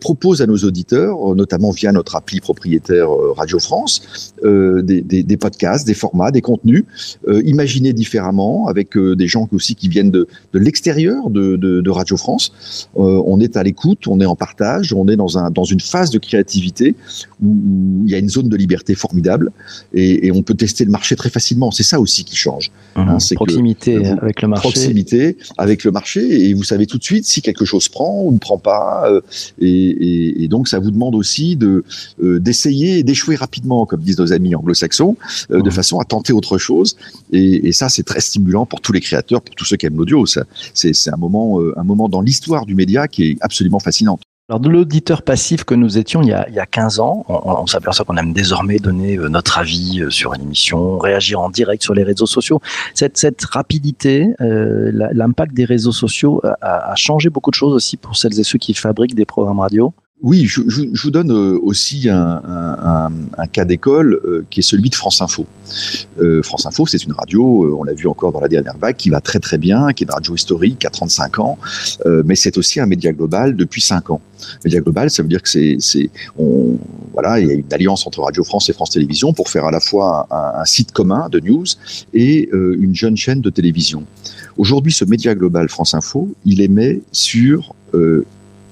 propose 0.00 0.40
à 0.42 0.46
nos 0.46 0.56
auditeurs, 0.58 1.34
notamment 1.34 1.70
via 1.70 1.92
notre 1.92 2.16
appli 2.16 2.40
propriétaire 2.40 3.08
Radio 3.36 3.58
France, 3.58 4.32
des, 4.42 5.36
podcasts, 5.38 5.86
des 5.86 5.94
formats, 5.94 6.30
des 6.30 6.40
contenus 6.40 6.84
imaginés 7.28 7.92
différemment, 7.92 8.68
avec 8.68 8.96
des 8.96 9.26
gens 9.26 9.48
aussi 9.52 9.74
qui 9.74 9.88
viennent 9.88 10.10
de, 10.10 10.26
l'extérieur 10.54 11.28
de, 11.30 11.90
Radio 11.90 12.16
France. 12.16 12.88
On 12.94 13.40
est 13.40 13.56
à 13.56 13.62
l'écoute, 13.62 14.06
on 14.06 14.20
est 14.20 14.26
en 14.26 14.36
partage, 14.36 14.92
on 14.92 15.08
est 15.08 15.16
dans, 15.16 15.38
un, 15.38 15.50
dans 15.50 15.64
une 15.64 15.80
phase 15.80 16.10
de 16.10 16.18
créativité 16.18 16.94
où, 17.42 17.56
il 18.04 18.10
y 18.10 18.14
a 18.14 18.18
une 18.18 18.30
zone 18.30 18.48
de 18.48 18.56
liberté 18.56 18.94
formidable 18.94 19.50
et 19.92 20.30
on 20.32 20.42
peut 20.42 20.54
tester 20.54 20.84
le 20.84 20.90
marché 20.90 21.16
très 21.16 21.29
facilement. 21.30 21.70
C'est 21.70 21.82
ça 21.82 22.00
aussi 22.00 22.24
qui 22.24 22.36
change. 22.36 22.70
Hein, 22.96 23.18
c'est 23.18 23.34
que 23.34 23.44
Proximité 23.44 24.04
avec 24.20 24.42
le 24.42 24.48
marché. 24.48 24.62
Proximité 24.62 25.36
avec 25.56 25.84
le 25.84 25.90
marché 25.92 26.48
et 26.48 26.52
vous 26.54 26.64
savez 26.64 26.86
tout 26.86 26.98
de 26.98 27.04
suite 27.04 27.24
si 27.24 27.40
quelque 27.40 27.64
chose 27.64 27.88
prend 27.88 28.22
ou 28.24 28.32
ne 28.32 28.38
prend 28.38 28.58
pas. 28.58 29.08
euh, 29.10 29.20
et, 29.60 29.68
et- 29.68 30.42
et 30.44 30.48
donc 30.48 30.68
ça 30.68 30.78
vous 30.78 30.90
demande 30.90 31.14
aussi 31.14 31.56
de 31.56 31.84
euh, 32.22 32.38
d'essayer 32.40 32.98
et 32.98 33.02
d'échouer 33.02 33.36
rapidement, 33.36 33.86
comme 33.86 34.00
disent 34.00 34.18
nos 34.18 34.32
amis 34.32 34.54
anglo-saxons, 34.54 35.16
euh, 35.50 35.58
de 35.62 35.70
Mhm. 35.70 35.70
façon 35.70 35.98
à 36.00 36.04
tenter 36.04 36.32
autre 36.32 36.58
chose. 36.58 36.96
Et, 37.32 37.68
et 37.68 37.72
ça, 37.72 37.88
c'est 37.88 38.02
très 38.02 38.20
stimulant 38.20 38.66
pour 38.66 38.80
tous 38.80 38.92
les 38.92 39.00
créateurs, 39.00 39.40
pour 39.40 39.54
tous 39.54 39.64
ceux 39.64 39.76
qui 39.76 39.86
aiment 39.86 39.96
l'audio. 39.96 40.26
Ça, 40.26 40.44
C'est 40.74 40.92
c'est 40.94 41.12
un 41.12 41.16
moment, 41.16 41.60
euh, 41.60 41.72
un 41.78 41.84
moment 41.84 42.08
dans 42.08 42.20
l'histoire 42.20 42.66
du 42.66 42.74
média 42.74 43.06
qui 43.08 43.22
est 43.24 43.36
absolument 43.40 43.78
fascinant. 43.78 44.18
Alors, 44.50 44.58
de 44.58 44.68
l'auditeur 44.68 45.22
passif 45.22 45.62
que 45.62 45.76
nous 45.76 45.96
étions 45.96 46.22
il 46.22 46.28
y 46.30 46.32
a, 46.32 46.44
il 46.48 46.54
y 46.56 46.58
a 46.58 46.66
15 46.66 46.98
ans, 46.98 47.24
on, 47.28 47.68
s'aperçoit 47.68 48.04
qu'on 48.04 48.16
aime 48.16 48.32
désormais 48.32 48.78
donner 48.80 49.16
euh, 49.16 49.28
notre 49.28 49.58
avis 49.58 50.00
euh, 50.00 50.10
sur 50.10 50.34
une 50.34 50.42
émission, 50.42 50.98
réagir 50.98 51.38
en 51.38 51.50
direct 51.50 51.84
sur 51.84 51.94
les 51.94 52.02
réseaux 52.02 52.26
sociaux. 52.26 52.60
Cette, 52.92 53.16
cette 53.16 53.44
rapidité, 53.44 54.34
euh, 54.40 54.90
l'impact 55.12 55.54
des 55.54 55.64
réseaux 55.64 55.92
sociaux 55.92 56.42
a- 56.62 56.90
a 56.90 56.94
changé 56.96 57.30
beaucoup 57.30 57.50
de 57.50 57.54
choses 57.54 57.72
aussi 57.72 57.96
pour 57.96 58.16
celles 58.16 58.40
et 58.40 58.42
ceux 58.42 58.58
qui 58.58 58.74
fabriquent 58.74 59.14
des 59.14 59.24
programmes 59.24 59.60
radio. 59.60 59.94
Oui, 60.22 60.44
je, 60.44 60.60
je- 60.68 60.82
je 60.92 61.02
vous 61.02 61.10
donne 61.10 61.30
euh, 61.32 61.58
aussi 61.62 62.10
un, 62.10 62.42
un- 62.46 63.10
un- 63.38 63.46
cas 63.46 63.64
d'école 63.64 64.20
euh, 64.26 64.44
qui 64.50 64.60
est 64.60 64.62
celui 64.62 64.90
de 64.90 64.94
France 64.94 65.22
Info. 65.22 65.46
Euh, 66.20 66.42
France 66.42 66.66
Info, 66.66 66.84
c'est 66.86 67.02
une 67.04 67.12
radio, 67.12 67.64
euh, 67.64 67.74
on 67.78 67.84
l'a 67.84 67.94
vu 67.94 68.06
encore 68.06 68.30
dans 68.30 68.40
la 68.40 68.48
dernière 68.48 68.76
vague, 68.76 68.96
qui 68.96 69.08
va 69.08 69.22
très 69.22 69.38
très 69.38 69.56
bien, 69.56 69.94
qui 69.94 70.04
est 70.04 70.06
une 70.08 70.12
radio 70.12 70.34
historique 70.34 70.84
à 70.84 70.90
35 70.90 71.38
ans, 71.38 71.58
mais 72.26 72.34
c'est 72.34 72.58
aussi 72.58 72.80
un 72.80 72.86
média 72.86 73.12
global 73.12 73.56
depuis 73.56 73.80
5 73.80 74.10
ans. 74.10 74.20
Média 74.64 74.80
global, 74.80 75.08
ça 75.10 75.22
veut 75.22 75.28
dire 75.28 75.42
que 75.42 75.48
c'est, 75.48 75.78
voilà, 77.14 77.40
il 77.40 77.46
y 77.46 77.50
a 77.50 77.54
une 77.54 77.72
alliance 77.72 78.06
entre 78.06 78.20
Radio 78.20 78.44
France 78.44 78.68
et 78.68 78.72
France 78.74 78.90
Télévisions 78.90 79.32
pour 79.32 79.48
faire 79.48 79.64
à 79.64 79.70
la 79.70 79.80
fois 79.80 80.26
un, 80.30 80.64
site 80.66 80.92
commun 80.92 81.28
de 81.30 81.40
news 81.40 81.64
et 82.12 82.48
une 82.52 82.94
jeune 82.94 83.16
chaîne 83.16 83.40
de 83.40 83.50
télévision. 83.50 84.04
Aujourd'hui, 84.58 84.92
ce 84.92 85.04
média 85.06 85.34
global 85.34 85.68
France 85.68 85.94
Info, 85.94 86.28
il 86.44 86.60
émet 86.60 87.00
sur 87.12 87.74
euh, 87.94 88.24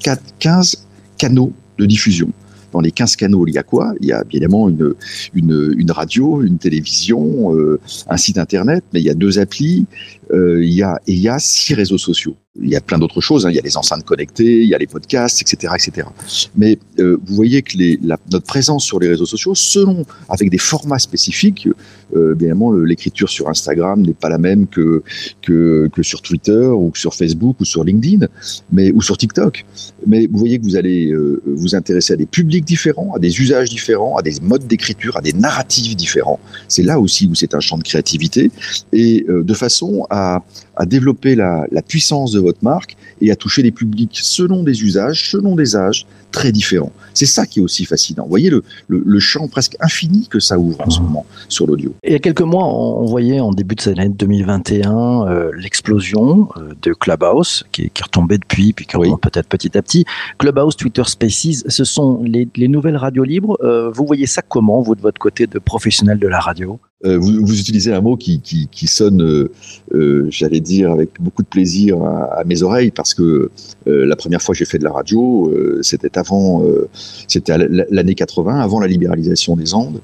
4, 0.03 0.23
15 0.39 0.85
canaux 1.19 1.53
de 1.79 1.87
diffusion. 1.87 2.31
Dans 2.73 2.81
les 2.81 2.91
15 2.91 3.17
canaux, 3.17 3.47
il 3.47 3.55
y 3.55 3.59
a 3.59 3.63
quoi? 3.63 3.95
Il 4.01 4.07
y 4.07 4.13
a 4.13 4.23
évidemment 4.31 4.69
une, 4.69 4.95
une, 5.35 5.75
une 5.77 5.91
radio, 5.91 6.43
une 6.43 6.59
télévision, 6.59 7.55
euh, 7.55 7.81
un 8.09 8.17
site 8.17 8.37
internet, 8.37 8.85
mais 8.93 9.01
il 9.01 9.07
y 9.07 9.11
a 9.11 9.15
deux 9.15 9.39
applis, 9.39 9.87
euh, 10.33 10.63
il 10.63 10.73
y 10.73 10.83
a, 10.83 11.01
et 11.07 11.13
il 11.13 11.19
y 11.19 11.29
a 11.29 11.39
six 11.39 11.75
réseaux 11.75 11.99
sociaux. 11.99 12.37
Il 12.63 12.69
y 12.69 12.77
a 12.77 12.81
plein 12.81 12.99
d'autres 12.99 13.21
choses, 13.21 13.47
hein. 13.47 13.51
il 13.51 13.57
y 13.57 13.59
a 13.59 13.63
les 13.63 13.77
enceintes 13.77 14.05
connectées, 14.05 14.63
il 14.63 14.69
y 14.69 14.75
a 14.75 14.79
les 14.79 14.87
podcasts, 14.87 15.41
etc. 15.43 15.75
etc. 15.77 16.09
Mais 16.57 16.79
euh, 16.99 17.19
vous 17.25 17.35
voyez 17.35 17.63
que 17.63 17.77
les, 17.77 17.99
la, 18.03 18.19
notre 18.33 18.47
présence 18.47 18.85
sur 18.85 18.99
les 18.99 19.09
réseaux 19.09 19.27
sociaux, 19.27 19.55
selon, 19.55 20.05
avec 20.29 20.51
des 20.51 20.59
formats 20.59 20.99
spécifiques, 20.99 21.69
euh, 22.17 22.35
bien 22.35 22.49
évidemment, 22.49 22.73
l'écriture 22.73 23.29
sur 23.29 23.49
Instagram 23.49 24.03
n'est 24.03 24.15
pas 24.15 24.29
la 24.29 24.39
même 24.39 24.67
que, 24.67 25.03
que, 25.43 25.89
que 25.93 26.03
sur 26.03 26.23
Twitter 26.23 26.67
ou 26.67 26.91
sur 26.95 27.15
Facebook 27.15 27.61
ou 27.61 27.65
sur 27.65 27.85
LinkedIn, 27.85 28.27
mais, 28.73 28.93
ou 28.93 29.03
sur 29.03 29.17
TikTok. 29.17 29.65
Mais 30.07 30.27
vous 30.27 30.39
voyez 30.39 30.59
que 30.59 30.65
vous 30.65 30.77
allez 30.77 31.11
euh, 31.13 31.43
vous 31.47 31.75
intéresser 31.75 32.15
à 32.15 32.17
des 32.17 32.27
publics 32.27 32.65
différents, 32.65 33.13
à 33.15 33.19
des 33.19 33.41
usages 33.41 33.69
différents, 33.69 34.17
à 34.17 34.23
des 34.23 34.35
modes 34.43 34.67
d'écriture, 34.67 35.17
à 35.17 35.21
des 35.21 35.33
narratifs 35.33 35.97
différents. 35.97 36.41
C'est 36.69 36.83
là 36.83 36.99
aussi 36.99 37.27
où 37.27 37.35
c'est 37.35 37.55
un 37.55 37.61
champ 37.61 37.79
de 37.79 37.83
créativité 37.83 38.51
et 38.93 39.25
euh, 39.29 39.43
de 39.43 39.55
façon 39.55 40.07
à, 40.11 40.43
à 40.79 40.87
développer 40.87 41.35
la, 41.35 41.67
la 41.71 41.83
puissance 41.83 42.33
de 42.33 42.41
votre 42.41 42.63
marque 42.63 42.97
et 43.21 43.31
à 43.31 43.37
toucher 43.37 43.63
des 43.63 43.73
publics 43.73 44.19
selon 44.23 44.63
des 44.63 44.83
usages, 44.83 45.31
selon 45.31 45.55
des 45.57 45.77
âges 45.77 46.07
très 46.31 46.53
différents. 46.53 46.93
C'est 47.15 47.27
ça 47.27 47.47
qui 47.47 47.59
est 47.59 47.63
aussi 47.63 47.85
fascinant. 47.85 48.23
Vous 48.25 48.29
voyez 48.31 48.49
le, 48.51 48.63
le, 48.89 49.03
le 49.05 49.19
champ 49.19 49.49
presque 49.49 49.77
infini 49.81 50.29
que 50.29 50.41
ça 50.41 50.59
ouvre 50.59 50.81
en 50.87 50.91
ce 50.91 51.01
moment 51.01 51.27
sur 51.49 51.67
l'audio. 51.67 51.95
Il 52.05 52.13
y 52.13 52.15
a 52.15 52.19
quelques 52.19 52.43
mois, 52.43 52.65
on 52.67 53.05
voyait 53.07 53.41
en 53.41 53.51
début 53.51 53.75
de 53.75 53.81
cette 53.81 53.99
année 53.99 54.09
2021 54.11 55.27
euh, 55.27 55.51
l'explosion 55.57 56.49
euh, 56.59 56.75
de 56.83 56.93
Clubhouse 56.93 57.65
qui, 57.73 57.91
qui 57.91 58.01
est 58.03 58.05
retombée 58.05 58.39
depuis, 58.39 58.73
puis 58.73 58.87
qui 58.87 58.97
Oui. 58.97 59.11
peut-être 59.21 59.49
petit 59.49 59.77
à 59.77 59.83
petit. 59.83 60.05
Clubhouse, 60.39 60.77
Twitter 60.77 61.03
Spaces, 61.07 61.65
ce 61.67 61.85
sont 61.85 62.23
les, 62.25 62.49
les 62.57 62.69
nouvelles 62.69 62.97
radios 62.97 63.25
libres. 63.25 63.57
Euh, 63.63 63.91
vous 63.91 64.07
voyez 64.07 64.27
ça 64.27 64.43
comment, 64.43 64.81
vous, 64.83 64.95
de 64.95 65.01
votre 65.01 65.19
côté 65.19 65.47
de 65.47 65.59
professionnel 65.59 66.19
de 66.19 66.29
la 66.29 66.41
radio? 66.41 66.79
Vous, 67.05 67.47
vous 67.47 67.61
utilisez 67.61 67.93
un 67.93 68.01
mot 68.01 68.17
qui, 68.17 68.41
sonne, 68.87 69.23
euh, 69.23 69.53
euh, 69.95 70.27
j'allais 70.31 70.61
dire, 70.61 70.91
avec 70.91 71.11
beaucoup 71.21 71.43
de 71.43 71.49
plaisir 71.49 72.03
à, 72.03 72.43
mes 72.45 72.63
oreilles, 72.63 72.91
parce 72.91 73.15
que 73.15 73.51
euh, 73.87 74.07
la 74.07 74.17
première 74.17 74.43
fois 74.43 74.53
que 74.53 74.59
j'ai 74.59 74.65
fait 74.65 74.79
de 74.79 74.85
la 74.85 74.93
radio, 74.93 75.49
euh, 75.49 75.79
c'était 75.83 76.19
avant, 76.19 76.65
euh, 76.65 76.89
c'était 77.29 77.57
l'année 77.57 78.15
80, 78.15 78.61
avant 78.61 78.81
la 78.81 78.87
libéralisation 78.87 79.57
des 79.57 79.75
ondes. 79.75 80.01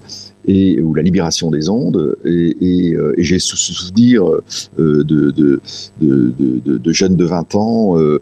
Et, 0.47 0.81
ou 0.81 0.95
la 0.95 1.03
libération 1.03 1.51
des 1.51 1.69
ondes, 1.69 2.17
et, 2.25 2.57
et, 2.61 2.95
euh, 2.95 3.15
et 3.17 3.23
j'ai 3.25 3.39
sou- 3.39 3.57
sou- 3.57 3.73
souvenir 3.73 4.25
euh, 4.27 4.43
de, 4.79 5.31
de, 5.31 5.61
de, 6.01 6.79
de, 6.79 6.93
jeunes 6.93 7.17
de 7.17 7.25
20 7.25 7.55
ans 7.55 7.99
euh, 7.99 8.19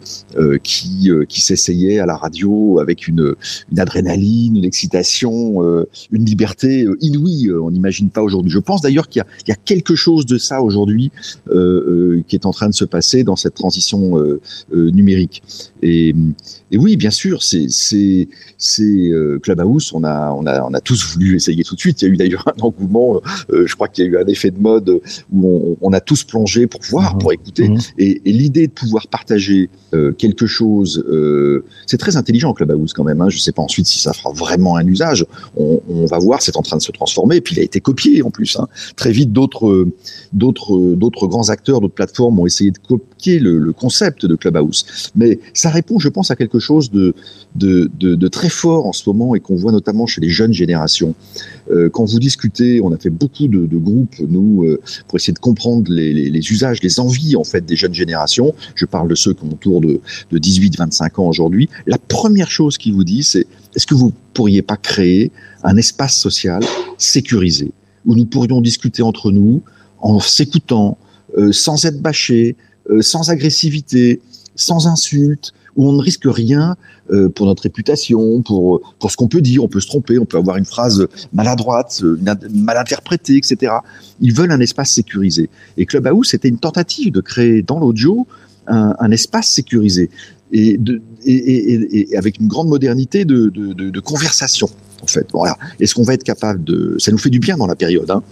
qui, 0.62 1.11
qui 1.29 1.41
s'essayaient 1.41 1.99
à 1.99 2.07
la 2.07 2.17
radio 2.17 2.79
avec 2.79 3.09
une, 3.09 3.35
une 3.71 3.81
adrénaline, 3.81 4.57
une 4.57 4.64
excitation, 4.64 5.62
une 6.11 6.25
liberté 6.25 6.87
inouïe. 7.00 7.50
On 7.52 7.71
n'imagine 7.71 8.11
pas 8.11 8.23
aujourd'hui. 8.23 8.50
Je 8.50 8.59
pense 8.59 8.81
d'ailleurs 8.83 9.09
qu'il 9.09 9.23
y 9.47 9.50
y 9.50 9.52
a 9.52 9.57
quelque 9.57 9.95
chose 9.95 10.25
de 10.26 10.38
ça 10.38 10.62
aujourd'hui 10.62 11.11
qui 11.49 12.37
est 12.37 12.47
en 12.47 12.52
train 12.52 12.69
de 12.69 12.75
se 12.75 12.85
passer 12.85 13.25
dans 13.25 13.37
cette 13.37 13.55
transition 13.55 14.19
numérique. 14.73 15.43
Et, 15.83 16.14
et 16.73 16.79
oui, 16.79 16.97
bien 16.97 17.11
sûr, 17.11 17.43
c'est 17.43 17.69
euh, 18.81 19.38
Clubhouse. 19.38 19.93
On 19.93 20.05
a 20.05 20.33
on 20.33 20.47
a 20.47 20.62
on 20.62 20.73
a 20.75 20.81
tous 20.81 21.12
voulu 21.12 21.37
essayer 21.37 21.62
tout 21.64 21.75
de 21.75 21.81
suite. 21.81 22.00
Il 22.02 22.09
y 22.09 22.11
a 22.11 22.14
eu 22.14 22.17
d'ailleurs 22.17 22.49
un 22.49 22.61
engouement. 22.62 23.21
euh, 23.50 23.67
je 23.67 23.75
crois 23.75 23.88
qu'il 23.88 24.05
y 24.05 24.09
a 24.09 24.11
eu 24.11 24.17
un 24.17 24.26
effet 24.26 24.50
de 24.50 24.59
mode 24.59 25.00
où 25.33 25.47
on, 25.47 25.76
on 25.81 25.93
a 25.93 26.00
tous 26.00 26.25
plongé 26.25 26.67
pour 26.67 26.81
voir, 26.91 27.12
Mhm. 27.14 27.19
pour 27.21 27.33
écouter. 27.33 27.69
Mhm. 27.69 27.79
Et, 27.99 28.23
et 28.25 28.33
l'idée 28.33 28.67
de 28.69 28.73
pouvoir 28.73 29.07
partager 29.09 29.69
euh, 29.95 30.12
quelque 30.12 30.47
chose, 30.47 31.05
c'est 31.87 31.99
très 31.99 32.17
intelligent 32.17 32.55
Clubhouse 32.55 32.93
quand 32.95 33.05
même. 33.05 33.21
Hein. 33.21 33.29
Je 33.29 33.38
sais 33.38 33.52
pas 33.52 33.62
ensuite 33.62 33.87
si 33.87 33.99
ça 33.99 34.12
fera 34.14 34.33
vraiment 34.33 34.76
un 34.76 34.87
usage. 34.87 35.26
On, 35.57 35.81
on 35.88 36.07
va 36.07 36.19
voir, 36.19 36.41
c'est 36.41 36.57
en 36.57 36.62
train 36.62 36.79
de 36.79 36.83
se 36.83 36.93
transformer. 36.93 37.37
Et 37.37 37.41
puis 37.43 37.55
il 37.55 37.61
a 37.61 37.62
été 37.62 37.81
copié 37.81 38.23
en 38.23 38.31
plus. 38.31 38.57
Hein. 38.59 38.67
Très 38.97 39.12
vite, 39.12 39.31
d'autres 39.33 39.87
d'autres 40.33 40.79
d'autres 40.95 41.26
grands 41.26 41.50
acteurs, 41.50 41.81
d'autres 41.83 41.95
plateformes 41.95 42.38
ont 42.41 42.47
essayé 42.47 42.71
de 42.71 42.79
copier 42.79 43.38
le, 43.38 43.59
le 43.59 43.73
concept 43.73 44.25
de 44.25 44.35
Clubhouse. 44.35 45.11
Mais 45.14 45.38
ça 45.52 45.69
répond, 45.69 45.99
je 45.99 46.09
pense, 46.09 46.31
à 46.31 46.37
quelque 46.37 46.59
chose 46.62 46.90
de 46.90 47.14
de, 47.54 47.90
de, 47.99 48.28
très 48.28 48.49
fort 48.49 48.87
en 48.87 48.92
ce 48.92 49.09
moment 49.09 49.35
et 49.35 49.40
qu'on 49.40 49.57
voit 49.57 49.73
notamment 49.73 50.07
chez 50.07 50.21
les 50.21 50.31
jeunes 50.31 50.54
générations. 50.54 51.14
Euh, 51.71 51.90
quand 51.90 52.04
vous 52.07 52.19
discutez, 52.19 52.81
on 52.81 52.92
a 52.92 52.97
fait 52.97 53.11
beaucoup 53.11 53.47
de, 53.47 53.66
groupes 53.76 54.16
nous 54.26 54.64
euh, 54.64 54.81
pour 55.07 55.16
essayer 55.16 55.35
de 55.35 55.38
comprendre 55.38 55.92
les, 55.92 56.50
usages, 56.50 56.83
les 56.83 56.99
envies 56.99 57.37
en 57.37 57.45
fait 57.45 57.64
des 57.66 57.76
jeunes 57.76 57.92
générations. 57.95 58.54
Je 58.75 58.87
parle 58.87 59.09
de 59.09 59.14
ceux 59.14 59.35
qui 59.35 59.45
ont 59.45 59.52
autour 59.52 59.81
de, 59.81 60.00
de 60.31 60.38
18-25 60.38 61.21
ans 61.21 61.28
aujourd'hui. 61.28 61.69
La 61.87 61.99
première 61.99 62.50
chose 62.50 62.78
qu'ils 62.78 62.95
vous 62.95 63.04
disent, 63.04 63.28
c'est 63.28 63.47
est-ce 63.76 63.87
que 63.87 63.95
vous 63.95 64.12
pourriez 64.33 64.62
pas 64.62 64.76
créer 64.76 65.31
un 65.62 65.76
espace 65.76 66.16
social 66.16 66.62
sécurisé 66.97 67.73
où 68.07 68.14
nous 68.14 68.25
pourrions 68.25 68.61
discuter 68.61 69.02
entre 69.02 69.31
nous 69.31 69.62
en 70.00 70.21
s'écoutant, 70.21 70.99
euh, 71.38 71.52
sans 71.52 71.85
être 71.85 72.02
bâché, 72.02 72.57
euh, 72.90 73.00
sans 73.02 73.31
agressivité, 73.31 74.21
sans 74.57 74.87
insultes, 74.87 75.52
où 75.76 75.88
on 75.88 75.93
ne 75.93 76.02
risque 76.02 76.25
rien 76.26 76.76
euh, 77.11 77.29
pour 77.29 77.47
notre 77.47 77.62
réputation, 77.64 78.43
pour 78.43 78.81
pour 78.99 79.11
ce 79.11 79.17
qu'on 79.17 79.29
peut 79.29 79.41
dire. 79.41 79.64
On 79.64 79.69
peut 79.69 79.81
se 79.81 79.87
tromper, 79.87 80.19
on 80.19 80.25
peut 80.25 80.37
avoir 80.38 80.57
une 80.57 80.64
phrase 80.64 81.07
maladroite, 81.33 82.00
euh, 82.05 82.19
mal 82.52 82.76
interprétée, 82.76 83.37
etc. 83.37 83.73
Ils 84.21 84.33
veulent 84.35 84.52
un 84.52 84.61
espace 84.61 84.93
sécurisé. 84.93 85.49
Et 85.76 85.87
Clubhouse, 85.87 86.29
c'était 86.31 86.49
une 86.49 86.59
tentative 86.59 87.12
de 87.12 87.21
créer 87.21 87.62
dans 87.62 87.79
l'audio 87.79 88.26
un, 88.67 88.95
un 88.99 89.11
espace 89.11 89.49
sécurisé 89.49 90.11
et, 90.52 90.76
de, 90.79 91.00
et, 91.25 91.33
et, 91.35 92.11
et- 92.12 92.17
avec 92.17 92.38
une 92.38 92.47
grande 92.49 92.69
modernité 92.69 93.25
de, 93.25 93.49
de, 93.49 93.73
de, 93.73 93.91
de 93.91 94.00
conversation. 94.00 94.69
En 95.02 95.07
fait, 95.07 95.26
voilà. 95.33 95.57
Est-ce 95.81 95.95
qu'on 95.95 96.05
va 96.05 96.14
être 96.14 96.23
capable 96.23 96.62
de 96.62 96.97
Ça 96.99 97.11
nous 97.11 97.19
fait 97.19 97.31
du 97.31 97.41
bien 97.41 97.57
dans 97.57 97.67
la 97.67 97.75
période. 97.75 98.11
Hein 98.11 98.23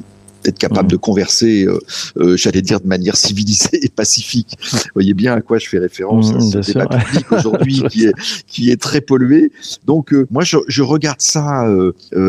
d'être 0.44 0.58
capable 0.58 0.86
Mhm. 0.86 0.90
de 0.92 0.96
converser, 0.96 1.64
euh, 1.66 1.78
euh, 2.18 2.36
j'allais 2.36 2.62
dire 2.62 2.80
de 2.80 2.86
manière 2.86 3.16
civilisée 3.16 3.84
et 3.84 3.88
pacifique. 3.88 4.56
Vous 4.72 4.78
voyez 4.94 5.14
bien 5.14 5.34
à 5.34 5.40
quoi 5.40 5.58
je 5.58 5.68
fais 5.68 5.78
référence 5.78 6.30
Mhm, 6.32 6.36
à 6.36 6.40
ce 6.62 6.62
sûr, 6.62 6.88
public 6.88 7.32
aujourd'hui 7.32 7.82
qui 7.90 8.06
est 8.06 8.12
qui 8.46 8.70
est 8.70 8.80
très 8.80 9.00
pollué. 9.00 9.52
Donc 9.86 10.12
euh, 10.12 10.26
moi 10.30 10.44
je, 10.44 10.56
je 10.68 10.82
regarde 10.82 11.20
ça 11.20 11.66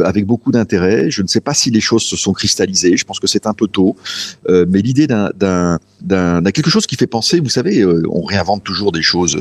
avec 0.03 0.25
beaucoup 0.25 0.51
d'intérêt. 0.51 1.09
Je 1.11 1.21
ne 1.21 1.27
sais 1.27 1.41
pas 1.41 1.53
si 1.53 1.71
les 1.71 1.81
choses 1.81 2.03
se 2.03 2.15
sont 2.15 2.33
cristallisées. 2.33 2.97
Je 2.97 3.05
pense 3.05 3.19
que 3.19 3.27
c'est 3.27 3.47
un 3.47 3.53
peu 3.53 3.67
tôt, 3.67 3.95
mais 4.49 4.81
l'idée 4.81 5.07
d'un 5.07 5.79
quelque 6.53 6.69
chose 6.69 6.85
qui 6.87 6.95
fait 6.95 7.07
penser. 7.07 7.39
Vous 7.39 7.49
savez, 7.49 7.81
euh, 7.81 8.03
on 8.09 8.23
réinvente 8.23 8.63
toujours 8.63 8.91
des 8.91 9.01
choses 9.01 9.37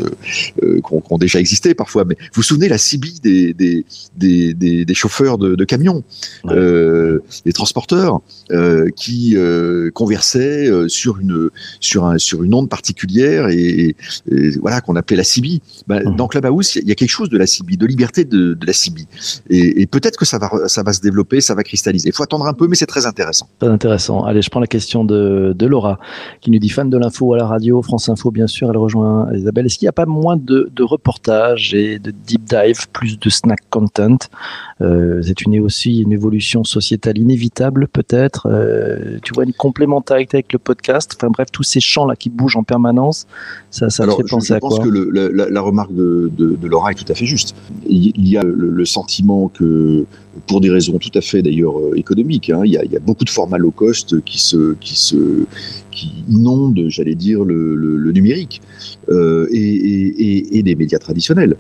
euh, 0.63 0.77
qui 0.81 0.95
ont 1.11 1.19
déjà 1.19 1.41
existé 1.41 1.75
parfois. 1.75 2.05
Mais 2.05 2.17
vous 2.21 2.29
vous 2.37 2.43
souvenez 2.43 2.69
la 2.69 2.79
CB 2.79 3.09
des 3.23 3.53
des 3.55 3.85
des, 4.17 4.55
des, 4.55 4.85
des 4.85 4.95
chauffeurs 4.95 5.39
de, 5.39 5.55
de 5.55 5.65
camions, 5.65 6.03
Ouais. 6.45 6.55
euh, 6.55 7.19
des 7.45 7.53
transporteurs 7.53 8.21
qui 8.95 9.37
euh, 9.37 9.91
conversaient 9.93 10.69
euh, 10.69 10.89
sur 10.89 11.19
une 11.19 11.49
sur 11.81 12.05
un 12.07 12.19
sur 12.19 12.43
une 12.43 12.55
onde 12.55 12.69
particulière 12.69 13.49
et, 13.49 13.95
et 14.31 14.51
voilà 14.61 14.81
qu'on 14.81 14.97
appelait 14.97 15.17
la 15.17 15.25
CB. 15.25 15.61
Ben, 15.89 16.01
Mhm. 16.05 16.17
Dans 16.17 16.29
Clubhouse, 16.29 16.75
il 16.75 16.79
y 16.79 16.81
a- 16.81 16.83
il 16.85 16.89
y 16.89 16.93
a 16.93 16.95
quelque 16.95 17.11
chose 17.11 17.29
de 17.31 17.39
la 17.39 17.47
CB, 17.47 17.77
de 17.77 17.87
liberté 17.87 18.25
de, 18.25 18.55
de 18.55 18.67
la 18.67 18.73
CB. 18.73 19.03
Et, 19.51 19.83
et 19.83 19.87
peut-être 19.87 20.19
que 20.19 20.25
ça 20.25 20.39
va 20.39 20.49
ça 20.67 20.83
va 20.83 20.93
se 20.93 21.01
développer, 21.01 21.41
ça 21.41 21.55
va 21.55 21.63
cristalliser. 21.63 22.09
Il 22.09 22.15
faut 22.15 22.23
attendre 22.25 22.47
un 22.47 22.53
peu, 22.55 22.67
mais 22.69 22.75
c'est 22.77 22.87
très 22.87 23.07
intéressant. 23.07 23.49
Très 23.59 23.69
intéressant. 23.69 24.25
Allez, 24.25 24.43
je 24.43 24.51
prends 24.51 24.61
la 24.61 24.67
question 24.67 25.05
de, 25.05 25.55
de 25.57 25.67
Laura, 25.67 25.99
qui 26.41 26.51
nous 26.51 26.59
dit 26.59 26.69
fan 26.69 26.89
de 26.91 26.99
l'info 26.99 27.35
à 27.35 27.37
la 27.39 27.47
radio, 27.47 27.81
France 27.83 28.09
Info, 28.09 28.31
bien 28.31 28.47
sûr, 28.47 28.69
elle 28.71 28.77
rejoint 28.77 29.29
Isabelle. 29.35 29.67
Est-ce 29.67 29.79
qu'il 29.79 29.87
n'y 29.87 29.91
a 29.91 29.93
pas 29.93 30.07
moins 30.07 30.37
de, 30.37 30.71
de 30.75 30.83
reportages 30.83 31.75
et 31.75 31.99
de 31.99 32.11
deep 32.11 32.45
dive, 32.45 32.89
plus 32.93 33.19
de 33.19 33.31
snack 33.31 33.61
content? 33.71 34.19
Euh, 34.81 35.21
C'est 35.23 35.41
une, 35.43 35.61
aussi 35.61 36.01
une 36.01 36.13
évolution 36.13 36.65
sociétale 36.65 37.19
inévitable, 37.19 37.89
peut-être? 37.89 38.47
Euh, 38.51 39.19
tu 39.23 39.33
vois, 39.33 39.45
une 39.45 39.53
complémentarité 39.53 40.39
avec 40.39 40.53
le 40.53 40.59
podcast. 40.59 41.13
Enfin 41.17 41.29
bref, 41.29 41.49
tous 41.53 41.63
ces 41.63 41.81
champs-là 41.81 42.17
qui 42.17 42.31
bougent 42.31 42.57
en 42.57 42.65
permanence, 42.65 43.27
ça, 43.71 43.89
ça 43.89 43.99
te 43.99 44.03
Alors, 44.03 44.17
fait 44.19 44.25
je, 44.27 44.31
penser 44.35 44.49
je 44.49 44.55
à 44.55 44.61
pense 44.61 44.79
que 44.81 44.89
le- 44.89 45.11
la, 45.11 45.61
remarque 45.61 45.95
de, 45.95 46.31
de, 46.37 46.57
de 46.57 46.67
Laura 46.67 46.91
est 46.91 46.95
tout 46.97 47.11
à 47.11 47.15
fait 47.15 47.27
juste. 47.27 47.55
Il 47.89 48.29
y 48.29 48.37
a 48.37 48.43
le, 48.43 48.69
le 48.71 48.85
sentiment 48.85 49.49
que, 49.49 50.05
pour 50.49 50.61
des 50.61 50.71
raisons 50.71 50.99
tout 50.99 51.11
à 51.15 51.21
fait 51.21 51.41
d'ailleurs 51.43 51.79
euh, 51.79 51.95
économiques, 51.97 52.51
hein, 52.51 52.63
il, 52.65 52.73
y 52.73 52.77
a, 52.79 52.85
il 52.85 52.91
y 52.91 52.97
a 52.97 53.01
beaucoup 53.01 53.25
de 53.25 53.31
formats 53.31 53.59
low 53.59 53.71
cost 53.71 54.21
qui 54.25 54.39
se, 54.41 54.75
qui 54.81 54.97
se, 54.99 55.45
qui 55.93 56.11
inondent, 56.29 56.85
j'allais 56.89 57.15
dire, 57.15 57.45
le, 57.45 57.75
le, 57.77 57.97
le 57.97 58.13
numérique 58.13 58.61
euh, 59.11 59.47
et, 59.53 60.59
et, 60.59 60.63
des 60.63 60.75
médias 60.75 60.99
traditionnels. 60.99 61.57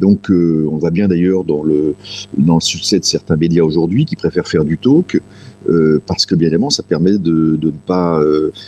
Donc, 0.00 0.30
euh, 0.30 0.68
on 0.70 0.76
voit 0.76 0.90
bien 0.90 1.08
d'ailleurs 1.08 1.42
dans 1.44 1.62
le, 1.64 1.94
dans 2.36 2.56
le 2.56 2.60
succès 2.60 2.98
de 3.00 3.04
certains 3.04 3.36
médias 3.36 3.62
aujourd'hui 3.62 4.04
qui 4.04 4.14
préfèrent 4.16 4.46
faire 4.48 4.64
du 4.64 4.76
talk. 4.78 5.20
euh, 5.68 6.00
parce 6.06 6.26
que 6.26 6.34
bien 6.34 6.46
évidemment, 6.48 6.70
ça 6.70 6.82
permet 6.82 7.12
de, 7.12 7.56
de 7.56 7.66
ne 7.68 7.70
pas 7.86 8.20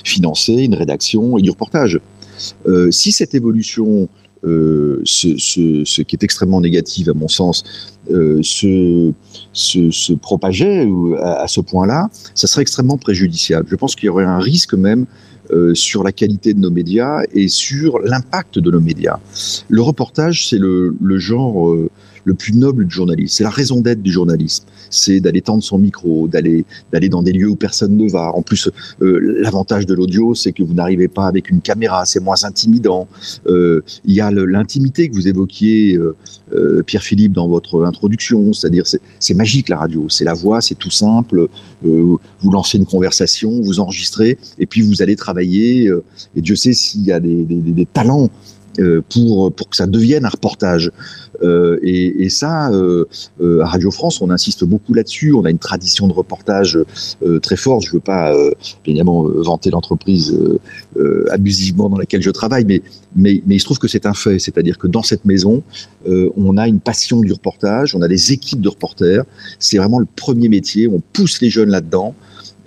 financer 0.04 0.54
une 0.54 0.74
rédaction 0.74 1.36
et 1.38 1.42
du 1.42 1.50
reportage. 1.50 2.00
Euh, 2.66 2.90
si 2.90 3.12
cette 3.12 3.34
évolution, 3.34 4.08
euh, 4.44 5.00
ce, 5.04 6.02
qui 6.02 6.16
est 6.16 6.22
extrêmement 6.22 6.60
négatif 6.60 7.08
à 7.08 7.14
mon 7.14 7.28
sens, 7.28 7.64
euh, 8.10 8.40
se, 8.42 10.12
propageait 10.14 10.88
à, 11.20 11.46
ce 11.48 11.60
point-là, 11.60 12.08
ça 12.34 12.46
serait 12.46 12.62
extrêmement 12.62 12.98
préjudiciable. 12.98 13.66
Je 13.70 13.76
pense 13.76 13.94
qu'il 13.94 14.06
y 14.06 14.08
aurait 14.08 14.24
un 14.24 14.38
risque 14.38 14.74
même 14.74 15.06
sur 15.72 16.04
la 16.04 16.12
qualité 16.12 16.52
de 16.52 16.60
nos 16.60 16.70
médias 16.70 17.22
et 17.32 17.48
sur 17.48 18.00
l'impact 18.00 18.58
de 18.58 18.70
nos 18.70 18.80
médias. 18.80 19.18
Le 19.70 19.80
reportage, 19.80 20.46
c'est 20.46 20.58
le, 20.58 20.94
genre 21.16 21.74
le 22.24 22.34
plus 22.34 22.52
noble 22.52 22.84
du 22.84 22.94
journalisme. 22.94 23.34
C'est 23.34 23.44
la 23.44 23.50
raison 23.50 23.80
d'être 23.80 24.02
du 24.02 24.12
journalisme. 24.12 24.66
C'est 24.90 25.20
d'aller 25.20 25.40
tendre 25.42 25.62
son 25.62 25.78
micro, 25.78 26.28
d'aller 26.28 26.64
d'aller 26.92 27.08
dans 27.08 27.22
des 27.22 27.32
lieux 27.32 27.48
où 27.48 27.56
personne 27.56 27.96
ne 27.96 28.08
va. 28.10 28.32
En 28.34 28.42
plus, 28.42 28.68
euh, 29.02 29.36
l'avantage 29.40 29.86
de 29.86 29.94
l'audio, 29.94 30.34
c'est 30.34 30.52
que 30.52 30.62
vous 30.62 30.74
n'arrivez 30.74 31.08
pas 31.08 31.26
avec 31.26 31.50
une 31.50 31.60
caméra, 31.60 32.04
c'est 32.04 32.20
moins 32.20 32.42
intimidant. 32.44 33.08
Euh, 33.46 33.82
il 34.04 34.14
y 34.14 34.20
a 34.20 34.30
l'intimité 34.30 35.08
que 35.08 35.14
vous 35.14 35.28
évoquiez, 35.28 35.96
euh, 35.96 36.14
euh, 36.54 36.82
Pierre-Philippe, 36.82 37.32
dans 37.32 37.48
votre 37.48 37.84
introduction, 37.84 38.52
c'est-à-dire 38.52 38.84
c'est 39.20 39.34
magique 39.34 39.68
la 39.68 39.78
radio, 39.78 40.08
c'est 40.08 40.24
la 40.24 40.34
voix, 40.34 40.60
c'est 40.60 40.74
tout 40.76 40.90
simple. 40.90 41.48
Euh, 41.86 42.16
vous 42.40 42.50
lancez 42.50 42.78
une 42.78 42.86
conversation, 42.86 43.60
vous 43.62 43.80
enregistrez, 43.80 44.38
et 44.58 44.66
puis 44.66 44.82
vous 44.82 45.02
allez 45.02 45.16
travailler. 45.16 45.88
euh, 45.88 46.02
et 46.36 46.40
Dieu 46.40 46.56
sait 46.56 46.72
s'il 46.72 47.02
y 47.04 47.12
a 47.12 47.20
des, 47.20 47.44
des- 47.44 47.56
des- 47.72 47.86
talents 47.86 48.28
pour 49.08 49.52
pour 49.52 49.68
que 49.68 49.76
ça 49.76 49.86
devienne 49.86 50.24
un 50.24 50.28
reportage. 50.28 50.92
Euh, 51.42 51.78
et, 51.82 52.24
et, 52.24 52.28
ça, 52.28 52.70
euh, 52.70 53.04
euh, 53.40 53.60
à 53.60 53.66
Radio 53.66 53.90
France, 53.90 54.20
on 54.20 54.30
insiste 54.30 54.64
beaucoup 54.64 54.94
là-dessus. 54.94 55.32
On 55.32 55.44
a 55.44 55.50
une 55.50 55.58
tradition 55.58 56.08
de 56.08 56.12
reportage 56.12 56.78
très 57.42 57.56
forte. 57.56 57.84
Je 57.84 57.92
veux 57.92 58.00
pas 58.00 58.34
évidemment 58.86 59.22
vanter 59.22 59.70
l'entreprise 59.70 60.36
abusivement 61.30 61.88
dans 61.88 61.98
laquelle 61.98 62.22
je 62.22 62.30
travaille, 62.30 62.64
mais 62.64 62.82
mais 63.16 63.42
mais 63.46 63.56
il 63.56 63.60
se 63.60 63.64
trouve 63.64 63.78
que 63.78 63.88
c'est 63.88 64.06
un 64.06 64.14
fait. 64.14 64.38
C'est-à-dire 64.38 64.78
que 64.78 64.86
dans 64.86 65.02
cette 65.02 65.24
maison, 65.24 65.62
on 66.06 66.56
a 66.56 66.68
une 66.68 66.80
passion 66.80 67.20
du 67.20 67.32
reportage. 67.32 67.94
On 67.94 68.02
a 68.02 68.08
des 68.08 68.32
équipes 68.32 68.60
de 68.60 68.68
reporters. 68.68 69.24
C'est 69.58 69.78
vraiment 69.78 69.98
le 69.98 70.06
premier 70.16 70.48
métier. 70.48 70.88
On 70.88 71.00
pousse 71.12 71.40
les 71.40 71.50
jeunes 71.50 71.70
là-dedans. 71.70 72.14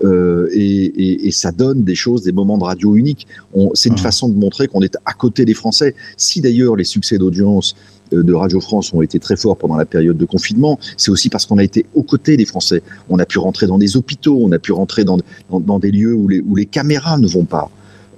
Euh, 0.03 0.49
et, 0.51 0.85
et, 0.85 1.27
et, 1.27 1.31
ça 1.31 1.51
donne 1.51 1.83
des 1.83 1.95
choses, 1.95 2.23
des 2.23 2.31
moments 2.31 2.57
de 2.57 2.63
radio 2.63 2.95
uniques. 2.95 3.27
C'est 3.73 3.89
une 3.89 3.95
mmh. 3.95 3.97
façon 3.99 4.29
de 4.29 4.35
montrer 4.35 4.67
qu'on 4.67 4.81
est 4.81 4.97
à 5.05 5.13
côté 5.13 5.45
des 5.45 5.53
Français. 5.53 5.95
Si 6.17 6.41
d'ailleurs 6.41 6.75
les 6.75 6.83
succès 6.83 7.17
d'audience 7.17 7.75
de 8.11 8.33
Radio 8.33 8.59
France 8.59 8.93
ont 8.93 9.01
été 9.01 9.19
très 9.19 9.35
forts 9.35 9.57
pendant 9.57 9.75
la 9.75 9.85
période 9.85 10.17
de 10.17 10.25
confinement, 10.25 10.79
c'est 10.97 11.11
aussi 11.11 11.29
parce 11.29 11.45
qu'on 11.45 11.57
a 11.57 11.63
été 11.63 11.85
aux 11.93 12.03
côtés 12.03 12.37
des 12.37 12.45
Français. 12.45 12.83
On 13.09 13.19
a 13.19 13.25
pu 13.25 13.39
rentrer 13.39 13.67
dans 13.67 13.77
des 13.77 13.97
hôpitaux, 13.97 14.39
on 14.41 14.51
a 14.51 14.59
pu 14.59 14.71
rentrer 14.71 15.03
dans, 15.03 15.17
dans, 15.49 15.59
dans 15.59 15.79
des 15.79 15.91
lieux 15.91 16.13
où 16.13 16.27
les, 16.27 16.41
où 16.41 16.55
les 16.55 16.65
caméras 16.65 17.17
ne 17.17 17.27
vont 17.27 17.45
pas. 17.45 17.69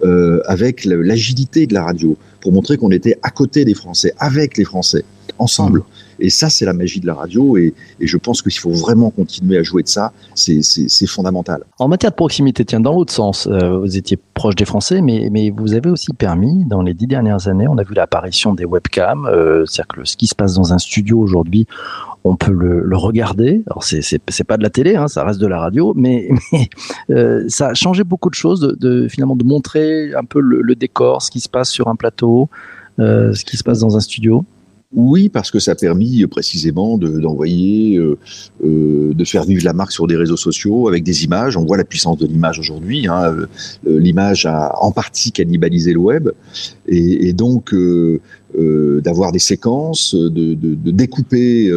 Euh, 0.03 0.41
avec 0.47 0.83
l'agilité 0.83 1.65
de 1.65 1.73
la 1.73 1.85
radio, 1.85 2.17
pour 2.41 2.51
montrer 2.51 2.75
qu'on 2.75 2.91
était 2.91 3.17
à 3.23 3.29
côté 3.29 3.63
des 3.63 3.73
Français, 3.73 4.13
avec 4.17 4.57
les 4.57 4.65
Français, 4.65 5.05
ensemble. 5.39 5.83
Et 6.23 6.29
ça, 6.29 6.49
c'est 6.49 6.63
la 6.63 6.71
magie 6.71 7.01
de 7.01 7.05
la 7.05 7.13
radio. 7.13 7.57
Et, 7.57 7.73
je 7.99 8.17
pense 8.17 8.41
qu'il 8.41 8.53
faut 8.53 8.71
vraiment 8.71 9.11
continuer 9.11 9.57
à 9.57 9.63
jouer 9.63 9.83
de 9.83 9.89
ça. 9.89 10.13
C'est 10.33 11.05
fondamental. 11.05 11.63
En 11.79 11.89
matière 11.89 12.11
de 12.11 12.15
proximité, 12.15 12.63
tiens, 12.63 12.79
dans 12.79 12.93
l'autre 12.93 13.11
sens, 13.11 13.45
euh, 13.45 13.77
vous 13.77 13.97
étiez 13.97 14.17
proche 14.33 14.55
des 14.55 14.63
Français, 14.63 15.01
mais, 15.01 15.51
vous 15.55 15.73
avez 15.73 15.89
aussi 15.89 16.13
permis, 16.13 16.63
dans 16.63 16.81
les 16.81 16.93
dix 16.93 17.07
dernières 17.07 17.49
années, 17.49 17.67
on 17.67 17.77
a 17.77 17.83
vu 17.83 17.93
l'apparition 17.93 18.53
des 18.53 18.63
webcams. 18.63 19.25
Euh, 19.25 19.65
C'est-à-dire 19.65 19.87
que 19.87 20.05
ce 20.05 20.15
qui 20.15 20.27
se 20.27 20.35
passe 20.35 20.53
dans 20.53 20.73
un 20.73 20.77
studio 20.77 21.19
aujourd'hui, 21.19 21.67
on 22.23 22.37
peut 22.37 22.53
le, 22.53 22.95
regarder. 22.95 23.61
Alors 23.67 23.83
c'est 23.83 24.01
c'est 24.01 24.43
pas 24.45 24.55
de 24.55 24.63
la 24.63 24.69
télé, 24.69 24.95
hein, 24.95 25.09
ça 25.09 25.25
reste 25.25 25.41
de 25.41 25.47
la 25.47 25.59
radio, 25.59 25.93
mais, 25.93 26.29
euh, 27.09 27.43
ça 27.49 27.69
a 27.69 27.73
changé 27.73 28.05
beaucoup 28.05 28.29
de 28.29 28.35
choses, 28.35 28.77
finalement 29.09 29.35
de 29.35 29.43
montrer 29.43 30.13
un 30.13 30.23
peu 30.23 30.39
le, 30.39 30.75
décor, 30.75 31.21
ce 31.21 31.29
qui 31.29 31.41
se 31.41 31.49
passe 31.49 31.69
sur 31.69 31.89
un 31.89 31.95
plateau, 31.95 32.49
ce 32.97 33.43
qui 33.43 33.57
se 33.57 33.63
passe 33.63 33.79
dans 33.79 33.97
un 33.97 33.99
studio. 33.99 34.45
Oui, 34.95 35.29
parce 35.29 35.51
que 35.51 35.59
ça 35.59 35.71
a 35.71 35.75
permis 35.75 36.23
euh, 36.23 36.27
précisément 36.27 36.97
d'envoyer, 36.97 37.97
de, 37.97 38.17
euh, 38.63 39.13
de 39.13 39.25
faire 39.25 39.43
vivre 39.43 39.63
la 39.63 39.73
marque 39.73 39.91
sur 39.91 40.07
des 40.07 40.15
réseaux 40.15 40.37
sociaux 40.37 40.87
avec 40.87 41.03
des 41.03 41.23
images. 41.23 41.57
On 41.57 41.65
voit 41.65 41.77
la 41.77 41.83
puissance 41.83 42.17
de 42.17 42.27
l'image 42.27 42.59
aujourd'hui. 42.59 43.07
Hein. 43.07 43.35
L'image 43.85 44.45
a 44.45 44.75
en 44.81 44.91
partie 44.91 45.31
cannibalisé 45.31 45.93
le 45.93 45.99
web, 45.99 46.29
et, 46.87 47.27
et 47.27 47.33
donc 47.33 47.73
euh, 47.73 48.19
euh, 48.57 49.01
d'avoir 49.01 49.31
des 49.31 49.39
séquences, 49.39 50.13
de, 50.13 50.53
découper 50.91 51.71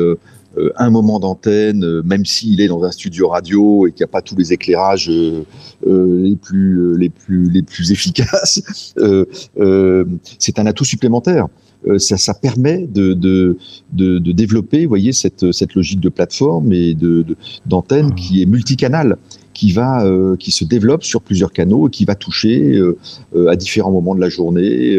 euh, 0.58 0.72
un 0.76 0.90
moment 0.90 1.18
d'antenne, 1.20 2.02
même 2.02 2.24
s'il 2.24 2.60
est 2.60 2.68
dans 2.68 2.84
un 2.84 2.90
studio 2.90 3.28
radio 3.28 3.86
et 3.86 3.92
qu'il 3.92 4.00
n'y 4.00 4.10
a 4.10 4.12
pas 4.12 4.22
tous 4.22 4.36
les 4.36 4.52
éclairages 4.52 5.10
euh, 5.10 5.44
les 5.86 6.36
plus 6.36 6.96
les 6.98 7.08
plus 7.08 7.50
les 7.50 7.62
plus 7.62 7.92
efficaces, 7.92 8.62
c'est 10.38 10.58
un 10.58 10.66
atout 10.66 10.84
supplémentaire. 10.84 11.48
Euh, 11.88 11.98
ça, 11.98 12.34
permet 12.34 12.86
de, 12.86 13.56
développer, 13.92 14.86
voyez, 14.86 15.12
cette, 15.12 15.74
logique 15.74 16.00
de 16.00 16.08
plateforme 16.08 16.72
et 16.72 16.96
d'antenne 17.66 18.14
qui 18.14 18.42
est 18.42 18.46
multicanal 18.46 19.16
qui 19.54 19.72
va 19.72 20.04
euh, 20.04 20.36
qui 20.36 20.50
se 20.50 20.64
développe 20.64 21.02
sur 21.02 21.22
plusieurs 21.22 21.50
canaux 21.50 21.88
et 21.88 21.90
qui 21.90 22.04
va 22.04 22.14
toucher 22.14 22.76
euh, 22.76 23.48
à 23.48 23.56
différents 23.56 23.90
moments 23.90 24.14
de 24.14 24.20
la 24.20 24.28
journée 24.28 24.98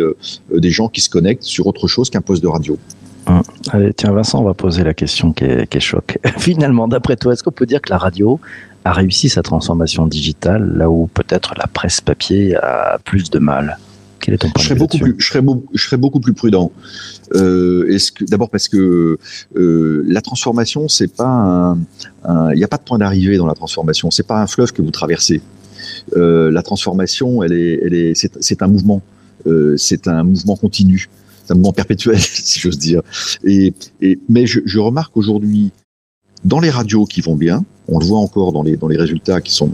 des 0.51 0.71
gens 0.71 0.87
qui 0.87 1.01
se 1.01 1.09
connectent 1.09 1.43
sur 1.43 1.67
autre 1.67 1.87
chose 1.87 2.09
qu'un 2.09 2.21
poste 2.21 2.41
de 2.41 2.47
radio. 2.47 2.77
Hum. 3.27 3.41
Allez, 3.71 3.93
tiens 3.93 4.13
Vincent, 4.13 4.39
on 4.39 4.45
va 4.45 4.53
poser 4.53 4.83
la 4.83 4.93
question 4.93 5.33
qui 5.33 5.43
est, 5.43 5.67
qui. 5.69 5.79
Finalement, 6.37 6.87
d'après 6.87 7.17
toi, 7.17 7.33
est-ce 7.33 7.43
qu'on 7.43 7.51
peut 7.51 7.65
dire 7.65 7.81
que 7.81 7.89
la 7.89 7.97
radio 7.97 8.39
a 8.85 8.93
réussi 8.93 9.29
sa 9.29 9.43
transformation 9.43 10.07
digitale 10.07 10.75
là 10.77 10.89
où 10.89 11.07
peut-être 11.13 11.53
la 11.57 11.67
presse 11.67 11.99
papier 12.01 12.55
a 12.55 12.97
plus 13.03 13.29
de 13.29 13.39
mal? 13.39 13.77
Quel 14.19 14.33
est 14.33 14.37
ton 14.37 14.49
point 14.49 14.61
je 14.61 14.67
serais 14.67 14.79
beaucoup 14.79 14.97
plus, 14.97 15.15
je 15.17 15.27
serais, 15.27 15.43
je 15.73 15.83
serais 15.83 15.97
beaucoup 15.97 16.19
plus 16.19 16.33
prudent. 16.33 16.71
Euh, 17.35 17.87
est-ce 17.89 18.11
que 18.11 18.25
d'abord 18.25 18.49
parce 18.49 18.67
que 18.67 19.17
euh, 19.55 20.03
la 20.07 20.21
transformation, 20.21 20.87
c'est 20.87 21.13
pas 21.13 21.77
il 22.27 22.57
n'y 22.57 22.63
a 22.63 22.67
pas 22.67 22.77
de 22.77 22.83
point 22.83 22.97
d'arrivée 22.97 23.37
dans 23.37 23.47
la 23.47 23.53
transformation. 23.53 24.11
C'est 24.11 24.27
pas 24.27 24.41
un 24.41 24.47
fleuve 24.47 24.73
que 24.73 24.81
vous 24.81 24.91
traversez. 24.91 25.41
Euh, 26.15 26.51
la 26.51 26.63
transformation, 26.63 27.43
elle 27.43 27.53
est, 27.53 27.79
elle 27.83 27.93
est, 27.93 28.13
c'est 28.15 28.61
un 28.61 28.67
mouvement. 28.67 29.01
Euh, 29.45 29.77
c'est 29.77 30.07
un 30.07 30.23
mouvement 30.23 30.55
continu, 30.55 31.09
c'est 31.45 31.53
un 31.53 31.55
mouvement 31.55 31.73
perpétuel, 31.73 32.17
si 32.19 32.59
j'ose 32.59 32.77
dire. 32.77 33.01
Et, 33.43 33.73
et 34.01 34.19
mais 34.27 34.47
je, 34.47 34.59
je 34.65 34.79
remarque 34.79 35.15
aujourd'hui 35.15 35.71
dans 36.43 36.59
les 36.59 36.69
radios 36.69 37.05
qui 37.05 37.21
vont 37.21 37.35
bien, 37.35 37.63
on 37.87 37.99
le 37.99 38.05
voit 38.05 38.19
encore 38.19 38.51
dans 38.51 38.63
les 38.63 38.77
dans 38.77 38.87
les 38.87 38.97
résultats 38.97 39.41
qui 39.41 39.53
sont 39.53 39.71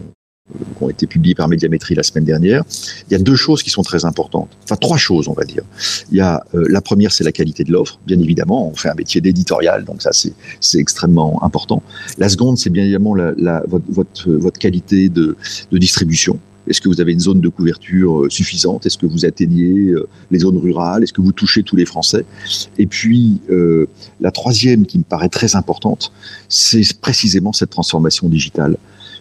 qui 0.52 0.84
ont 0.84 0.90
été 0.90 1.08
publiés 1.08 1.36
par 1.36 1.48
Médiamétrie 1.48 1.96
la 1.96 2.04
semaine 2.04 2.26
dernière, 2.26 2.64
il 3.08 3.14
y 3.14 3.16
a 3.16 3.20
deux 3.20 3.36
choses 3.36 3.64
qui 3.64 3.70
sont 3.70 3.82
très 3.82 4.06
importantes. 4.06 4.50
Enfin, 4.64 4.76
trois 4.76 4.98
choses, 4.98 5.28
on 5.28 5.34
va 5.34 5.46
dire. 5.46 5.64
Il 6.12 6.18
y 6.18 6.22
a 6.22 6.44
euh, 6.54 6.66
la 6.70 6.82
première, 6.82 7.12
c'est 7.12 7.24
la 7.24 7.32
qualité 7.32 7.64
de 7.64 7.72
l'offre. 7.72 8.00
Bien 8.06 8.20
évidemment, 8.20 8.70
on 8.70 8.76
fait 8.76 8.90
un 8.90 8.96
métier 8.96 9.22
d'éditorial, 9.22 9.86
donc 9.86 10.02
ça, 10.02 10.12
c'est 10.12 10.80
extrêmement 10.80 11.42
important. 11.44 11.82
La 12.18 12.30
seconde, 12.30 12.58
c'est 12.58 12.70
bien 12.70 12.84
évidemment 12.84 13.16
la, 13.16 13.34
la, 13.38 13.64
votre, 13.68 13.86
votre, 13.90 14.32
votre 14.32 14.60
qualité 14.60 15.10
de, 15.10 15.38
de 15.72 15.78
distribution. 15.78 16.40
Est-ce 16.68 16.80
que 16.80 16.88
vous 16.88 17.02
avez 17.02 17.12
une 17.12 17.20
zone 17.20 17.42
de 17.42 17.50
couverture 17.50 18.24
euh, 18.24 18.30
suffisante? 18.30 18.86
Est-ce 18.86 18.98
que 18.98 19.06
vous 19.06 19.26
atteignez 19.26 19.90
euh, 19.90 20.08
les 20.32 20.40
zones 20.40 20.58
rurales? 20.58 21.04
Est-ce 21.04 21.12
que 21.12 21.22
vous 21.22 21.34
touchez 21.34 21.62
tous 21.62 21.76
les 21.76 21.86
Français? 21.86 22.26
Et 22.78 22.86
puis, 22.86 23.42
euh, 23.50 23.88
la 24.22 24.32
troisième 24.32 24.86
qui 24.86 24.98
me 24.98 25.04
paraît 25.04 25.28
très 25.28 25.58
importante, 25.58 26.14
c'est 26.48 27.00
précisément 27.00 27.52
cette 27.52 27.70
transformation 27.70 28.30
digitale. 28.30 28.78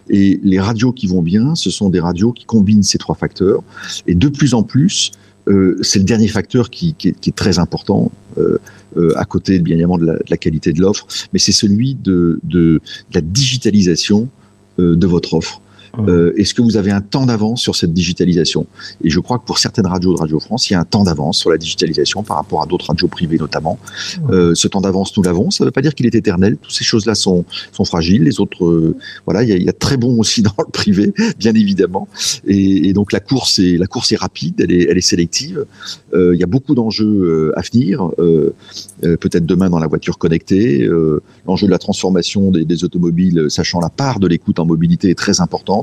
Et 0.09 0.39
les 0.43 0.59
radios 0.59 0.91
qui 0.91 1.07
vont 1.07 1.21
bien, 1.21 1.55
ce 1.55 1.69
sont 1.69 1.89
des 1.89 1.99
radios 1.99 2.33
qui 2.33 2.45
combinent 2.45 2.83
ces 2.83 2.97
trois 2.97 3.15
facteurs. 3.15 3.63
Et 4.07 4.15
de 4.15 4.27
plus 4.27 4.53
en 4.53 4.63
plus, 4.63 5.11
euh, 5.47 5.77
c'est 5.81 5.99
le 5.99 6.05
dernier 6.05 6.27
facteur 6.27 6.69
qui, 6.69 6.93
qui, 6.93 7.09
est, 7.09 7.19
qui 7.19 7.29
est, 7.29 7.33
très 7.33 7.59
important, 7.59 8.11
euh, 8.37 8.57
euh, 8.97 9.11
à 9.17 9.25
côté 9.25 9.59
bien 9.59 9.75
évidemment 9.75 9.97
de 9.97 10.05
la, 10.05 10.13
de 10.13 10.29
la 10.29 10.37
qualité 10.37 10.71
de 10.71 10.81
l'offre, 10.81 11.05
mais 11.33 11.39
c'est 11.39 11.51
celui 11.51 11.95
de, 11.95 12.39
de, 12.43 12.59
de, 12.59 12.81
la 13.13 13.21
digitalisation 13.21 14.29
euh, 14.79 14.95
de 14.95 15.07
votre 15.07 15.33
offre. 15.33 15.61
Euh, 15.99 16.33
Est-ce 16.37 16.53
que 16.53 16.61
vous 16.61 16.75
avez 16.77 16.91
un 16.91 17.01
temps 17.01 17.25
d'avance 17.25 17.61
sur 17.61 17.75
cette 17.75 17.93
digitalisation? 17.93 18.65
Et 19.03 19.09
je 19.09 19.19
crois 19.19 19.37
que 19.37 19.45
pour 19.45 19.59
certaines 19.59 19.85
radios 19.85 20.13
de 20.13 20.19
Radio 20.19 20.39
France, 20.39 20.69
il 20.69 20.73
y 20.73 20.75
a 20.75 20.79
un 20.79 20.85
temps 20.85 21.03
d'avance 21.03 21.37
sur 21.37 21.51
la 21.51 21.57
digitalisation 21.57 22.23
par 22.23 22.37
rapport 22.37 22.63
à 22.63 22.65
d'autres 22.65 22.87
radios 22.87 23.07
privées 23.07 23.37
notamment. 23.37 23.77
Euh, 24.29 24.55
ce 24.55 24.67
temps 24.67 24.81
d'avance, 24.81 25.15
nous 25.15 25.23
l'avons. 25.23 25.51
Ça 25.51 25.63
ne 25.63 25.67
veut 25.67 25.71
pas 25.71 25.81
dire 25.81 25.93
qu'il 25.93 26.07
est 26.07 26.15
éternel. 26.15 26.57
Toutes 26.57 26.73
ces 26.73 26.83
choses-là 26.83 27.13
sont, 27.13 27.45
sont 27.71 27.85
fragiles. 27.85 28.23
Les 28.23 28.39
autres, 28.39 28.65
euh, 28.65 28.95
voilà, 29.25 29.43
il 29.43 29.49
y, 29.49 29.53
a, 29.53 29.55
il 29.55 29.63
y, 29.63 29.69
a, 29.69 29.73
très 29.73 29.97
bon 29.97 30.19
aussi 30.19 30.41
dans 30.41 30.55
le 30.57 30.71
privé, 30.71 31.13
bien 31.37 31.53
évidemment. 31.53 32.07
Et, 32.47 32.89
et, 32.89 32.93
donc 32.93 33.11
la 33.11 33.19
course 33.19 33.59
est 33.59 33.77
la 33.77 33.87
course 33.87 34.11
est 34.11 34.15
rapide, 34.17 34.61
elle 34.61 34.71
est, 34.71 34.87
elle 34.89 34.97
est 34.97 35.01
sélective. 35.01 35.65
Euh, 36.13 36.33
il 36.33 36.39
y 36.39 36.43
a 36.43 36.47
beaucoup 36.47 36.73
d'enjeux 36.73 37.05
euh, 37.53 37.59
à 37.59 37.61
venir. 37.61 38.09
Euh, 38.19 38.53
peut-être 39.01 39.45
demain 39.45 39.69
dans 39.69 39.79
la 39.79 39.87
voiture 39.87 40.17
connectée, 40.17 40.87
l'enjeu 41.45 41.67
de 41.67 41.71
la 41.71 41.77
transformation 41.77 42.51
des, 42.51 42.63
des 42.63 42.83
automobiles, 42.83 43.47
sachant 43.49 43.79
la 43.79 43.89
part 43.89 44.19
de 44.19 44.27
l'écoute 44.27 44.59
en 44.59 44.65
mobilité 44.65 45.09
est 45.09 45.17
très 45.17 45.41
importante 45.41 45.82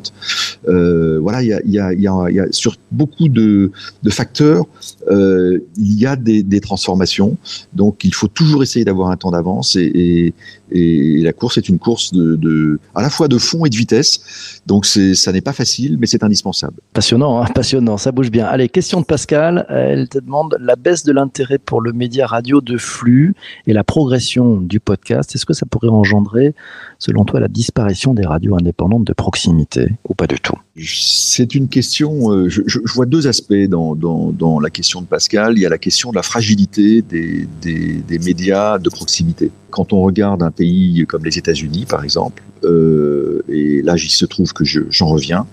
Euh, 0.69 1.19
voilà, 1.21 1.43
il 1.43 1.49
y 1.49 1.53
a, 1.53 1.61
y, 1.65 1.79
a, 1.79 1.93
y, 1.93 2.07
a, 2.07 2.31
y 2.31 2.41
a, 2.41 2.47
sur 2.51 2.77
beaucoup 2.91 3.29
de, 3.29 3.71
de 4.03 4.11
facteurs, 4.11 4.67
euh, 5.11 5.59
il 5.77 5.99
y 5.99 6.07
a 6.07 6.17
des, 6.17 6.43
des, 6.43 6.61
transformations. 6.61 7.37
Donc, 7.73 8.05
il 8.05 8.15
faut 8.15 8.29
toujours 8.29 8.63
essayer 8.63 8.85
d'avoir 8.85 9.11
un 9.11 9.17
temps 9.17 9.31
d'avance 9.31 9.77
et, 9.77 9.91
et, 9.95 10.35
et, 10.71 11.21
la 11.23 11.33
course 11.33 11.59
est 11.59 11.69
une 11.69 11.79
course 11.79 12.13
de, 12.13 12.37
de, 12.37 12.79
à 12.95 13.03
la 13.03 13.11
fois 13.11 13.29
de 13.29 13.39
fond 13.39 13.65
et 13.67 13.71
de 13.71 13.77
vitesse. 13.77 14.61
Donc, 14.67 14.87
c'est, 14.87 15.15
ça 15.15 15.33
n'est 15.33 15.41
pas 15.41 15.53
facile, 15.53 15.97
mais 15.99 16.07
c'est 16.07 16.25
indispensable. 16.25 16.75
Passionnant, 16.93 17.43
hein 17.43 17.47
passionnant, 17.55 17.97
ça 17.99 18.13
bouge 18.13 18.31
bien. 18.31 18.47
Allez, 18.47 18.69
question 18.69 19.01
de 19.01 19.07
Pascal. 19.07 19.67
Elle 19.69 20.09
te 20.09 20.19
demande 20.19 20.57
la 20.61 20.77
baisse 20.77 21.05
de 21.05 21.13
l'intérêt 21.13 21.59
pour 21.59 21.81
le 21.81 21.93
média 21.93 22.27
radio 22.27 22.61
de 22.61 22.77
flux 22.79 23.35
et 23.67 23.73
la 23.73 23.85
progression 23.85 24.57
du 24.57 24.81
podcast. 24.81 25.35
Est-ce 25.35 25.47
que 25.47 25.53
ça 25.53 25.67
pourrait 25.67 25.89
engendrer, 25.89 26.55
selon 26.99 27.25
toi, 27.25 27.41
la 27.41 27.49
disparition 27.49 28.15
des 28.15 28.27
radios 28.27 28.55
indépendantes 28.57 29.05
de 29.05 29.13
proximité 29.13 29.89
ou 30.09 30.15
pas 30.15 30.27
du 30.27 30.41
tout? 30.41 30.57
C'est 30.77 31.55
une 31.55 31.69
question, 31.69 32.33
euh, 32.33 32.49
je, 32.49 32.63
je, 32.67 32.79
vois 32.95 33.07
deux 33.07 33.27
aspects 33.27 33.53
dans, 33.69 33.95
dans, 33.95 34.31
dans, 34.31 34.61
la 34.61 34.71
question 34.71 35.03
de 35.03 35.07
Pascal. 35.07 35.55
Il 35.57 35.61
y 35.61 35.67
a 35.67 35.69
la 35.69 35.79
question 35.79 36.11
de 36.11 36.17
la 36.17 36.23
fragilité 36.23 37.03
des, 37.03 37.47
des, 37.61 37.97
des 37.97 38.19
médias 38.19 38.79
de 38.79 38.89
proximité. 38.89 39.51
Quand 39.71 39.93
on 39.93 40.01
regarde 40.03 40.43
un 40.43 40.51
pays 40.61 41.07
comme 41.09 41.25
les 41.25 41.39
États-Unis, 41.39 41.87
par 41.89 42.05
exemple, 42.05 42.43
euh, 42.65 43.43
et 43.49 43.81
là, 43.83 43.95
il 43.97 44.11
se 44.11 44.27
trouve 44.27 44.53
que 44.53 44.65
j'en 44.65 45.07
reviens, 45.07 45.47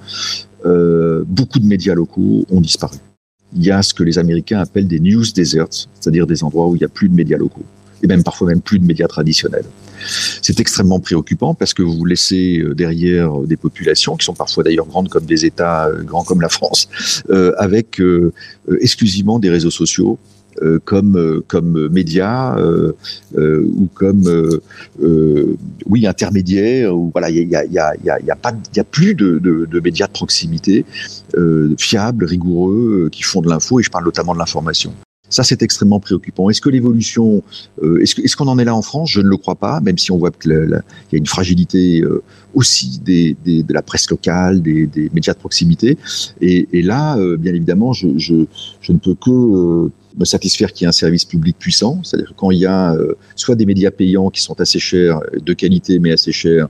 euh, 0.65 1.23
beaucoup 1.25 1.59
de 1.59 1.65
médias 1.65 1.95
locaux 1.95 2.45
ont 2.49 2.59
disparu. 2.59 2.97
Il 3.55 3.63
y 3.63 3.71
a 3.71 3.81
ce 3.81 3.93
que 3.93 4.03
les 4.03 4.19
Américains 4.19 4.59
appellent 4.59 4.87
des 4.87 4.99
news 4.99 5.23
deserts, 5.33 5.87
c'est-à-dire 5.99 6.27
des 6.27 6.43
endroits 6.43 6.67
où 6.67 6.75
il 6.75 6.79
n'y 6.79 6.85
a 6.91 6.93
plus 6.99 7.07
de 7.07 7.15
médias 7.15 7.37
locaux, 7.37 7.63
et 8.03 8.07
même 8.07 8.23
parfois 8.23 8.47
même 8.47 8.59
plus 8.59 8.79
de 8.79 8.85
médias 8.85 9.07
traditionnels. 9.07 9.69
C'est 10.41 10.59
extrêmement 10.59 10.99
préoccupant 10.99 11.53
parce 11.55 11.73
que 11.73 11.83
vous 11.83 12.03
laissez 12.03 12.59
euh, 12.59 12.75
derrière 12.75 13.31
des 13.51 13.57
populations 13.57 14.17
qui 14.17 14.25
sont 14.25 14.33
parfois 14.33 14.63
d'ailleurs 14.65 14.87
grandes 14.87 15.07
comme 15.07 15.25
des 15.25 15.45
États 15.45 15.89
grands 16.03 16.25
comme 16.25 16.41
la 16.41 16.49
France, 16.49 16.89
avec 17.57 18.01
exclusivement 18.81 19.39
des 19.39 19.49
réseaux 19.49 19.75
sociaux, 19.83 20.19
comme 20.85 21.17
euh, 21.17 21.43
comme 21.47 21.87
média 21.89 22.55
euh, 22.57 22.93
ou 23.35 23.87
comme 23.93 24.59
oui 25.85 26.07
intermédiaire 26.07 26.95
ou 26.95 27.11
voilà 27.13 27.29
il 27.29 27.47
y 27.47 27.55
a 27.55 27.65
y 27.65 27.77
a 27.77 27.93
y 27.95 28.25
y 28.25 28.31
a 28.31 28.35
pas 28.35 28.53
il 28.73 28.77
y 28.77 28.79
a 28.79 28.83
plus 28.83 29.15
de, 29.15 29.39
de, 29.39 29.79
médias 29.79 30.07
de 30.07 30.11
proximité 30.11 30.85
fiables 31.77 32.25
rigoureux 32.25 33.09
qui 33.11 33.23
font 33.23 33.41
de 33.41 33.49
l'info 33.49 33.79
et 33.79 33.83
je 33.83 33.89
parle 33.89 34.05
notamment 34.05 34.33
de 34.33 34.39
l'information. 34.39 34.93
Ça, 35.29 35.43
c'est 35.43 35.61
extrêmement 35.61 35.99
préoccupant. 35.99 36.49
Est-ce 36.49 36.61
que 36.61 36.69
l'évolution, 36.69 37.43
euh, 37.83 38.01
est-ce 38.01 38.35
qu'on 38.35 38.47
en 38.47 38.57
est 38.59 38.65
là 38.65 38.75
en 38.75 38.81
France? 38.81 39.11
Je 39.11 39.19
ne 39.19 39.27
le 39.27 39.37
crois 39.37 39.55
pas, 39.55 39.81
même 39.81 39.97
si 39.97 40.11
on 40.11 40.17
voit 40.17 40.31
qu'il 40.31 40.51
y 40.51 41.15
a 41.15 41.17
une 41.17 41.25
fragilité 41.25 42.01
euh, 42.01 42.23
aussi 42.53 42.99
des, 42.99 43.35
des, 43.43 43.63
de 43.63 43.73
la 43.73 43.81
presse 43.81 44.09
locale, 44.09 44.61
des, 44.61 44.87
des 44.87 45.11
médias 45.13 45.33
de 45.33 45.39
proximité. 45.39 45.97
Et, 46.39 46.81
là, 46.81 47.17
euh, 47.17 47.35
bien 47.35 47.53
évidemment, 47.53 47.91
je, 47.91 48.17
je, 48.17 48.45
ne 48.89 48.97
peux 48.97 49.15
que 49.15 49.31
euh, 49.31 49.91
me 50.17 50.25
satisfaire 50.25 50.73
qu'il 50.73 50.83
y 50.83 50.85
ait 50.85 50.89
un 50.89 50.91
service 50.91 51.25
public 51.25 51.57
puissant, 51.57 52.01
c'est-à-dire 52.03 52.33
quand 52.35 52.51
il 52.51 52.59
y 52.59 52.65
a 52.65 52.93
euh, 52.93 53.15
soit 53.35 53.55
des 53.55 53.65
médias 53.65 53.91
payants 53.91 54.29
qui 54.29 54.41
sont 54.41 54.59
assez 54.59 54.79
chers, 54.79 55.21
de 55.33 55.53
qualité 55.53 55.99
mais 55.99 56.11
assez 56.11 56.31
chers, 56.31 56.67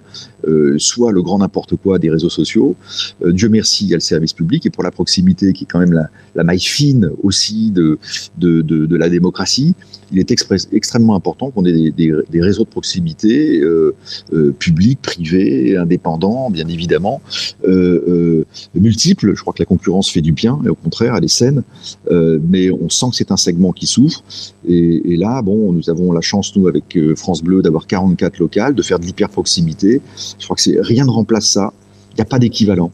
soit 0.77 1.11
le 1.11 1.21
grand 1.21 1.39
n'importe 1.39 1.75
quoi 1.75 1.99
des 1.99 2.09
réseaux 2.09 2.29
sociaux. 2.29 2.75
Euh, 3.23 3.31
Dieu 3.31 3.49
merci, 3.49 3.85
il 3.85 3.89
y 3.89 3.93
a 3.93 3.97
le 3.97 4.01
service 4.01 4.33
public 4.33 4.65
et 4.65 4.69
pour 4.69 4.83
la 4.83 4.91
proximité 4.91 5.53
qui 5.53 5.63
est 5.63 5.67
quand 5.67 5.79
même 5.79 5.93
la, 5.93 6.09
la 6.35 6.43
maille 6.43 6.59
fine 6.59 7.09
aussi 7.23 7.71
de, 7.71 7.99
de, 8.37 8.61
de, 8.61 8.85
de 8.85 8.95
la 8.95 9.09
démocratie, 9.09 9.75
il 10.11 10.19
est 10.19 10.31
extrêmement 10.71 11.15
important 11.15 11.51
qu'on 11.51 11.65
ait 11.65 11.73
des, 11.73 11.91
des, 11.91 12.13
des, 12.29 12.41
réseaux 12.41 12.63
de 12.63 12.69
proximité 12.69 13.59
euh, 13.59 13.95
euh, 14.33 14.51
publics, 14.57 14.99
privés, 15.01 15.75
indépendants, 15.77 16.49
bien 16.49 16.67
évidemment, 16.67 17.21
euh, 17.67 18.45
multiples. 18.75 19.33
Je 19.35 19.41
crois 19.41 19.53
que 19.53 19.61
la 19.61 19.65
concurrence 19.65 20.09
fait 20.09 20.21
du 20.21 20.31
bien, 20.31 20.59
et 20.65 20.69
au 20.69 20.75
contraire, 20.75 21.15
elle 21.15 21.25
est 21.25 21.27
saine, 21.27 21.63
mais 22.11 22.71
on 22.71 22.89
sent 22.89 23.07
que 23.11 23.15
c'est 23.15 23.31
un 23.31 23.37
segment 23.37 23.71
qui 23.71 23.87
souffre. 23.87 24.23
Et, 24.67 25.13
et, 25.13 25.17
là, 25.17 25.41
bon, 25.41 25.71
nous 25.71 25.89
avons 25.89 26.11
la 26.11 26.21
chance, 26.21 26.55
nous, 26.55 26.67
avec 26.67 26.97
France 27.15 27.41
Bleu, 27.41 27.61
d'avoir 27.61 27.87
44 27.87 28.39
locales, 28.39 28.75
de 28.75 28.81
faire 28.81 28.99
de 28.99 29.05
l'hyper 29.05 29.29
proximité. 29.29 30.01
Je 30.39 30.45
crois 30.45 30.55
que 30.55 30.61
c'est 30.61 30.79
rien 30.79 31.05
ne 31.05 31.11
remplace 31.11 31.49
ça. 31.49 31.73
Il 32.11 32.15
n'y 32.15 32.21
a 32.21 32.25
pas 32.25 32.39
d'équivalent. 32.39 32.91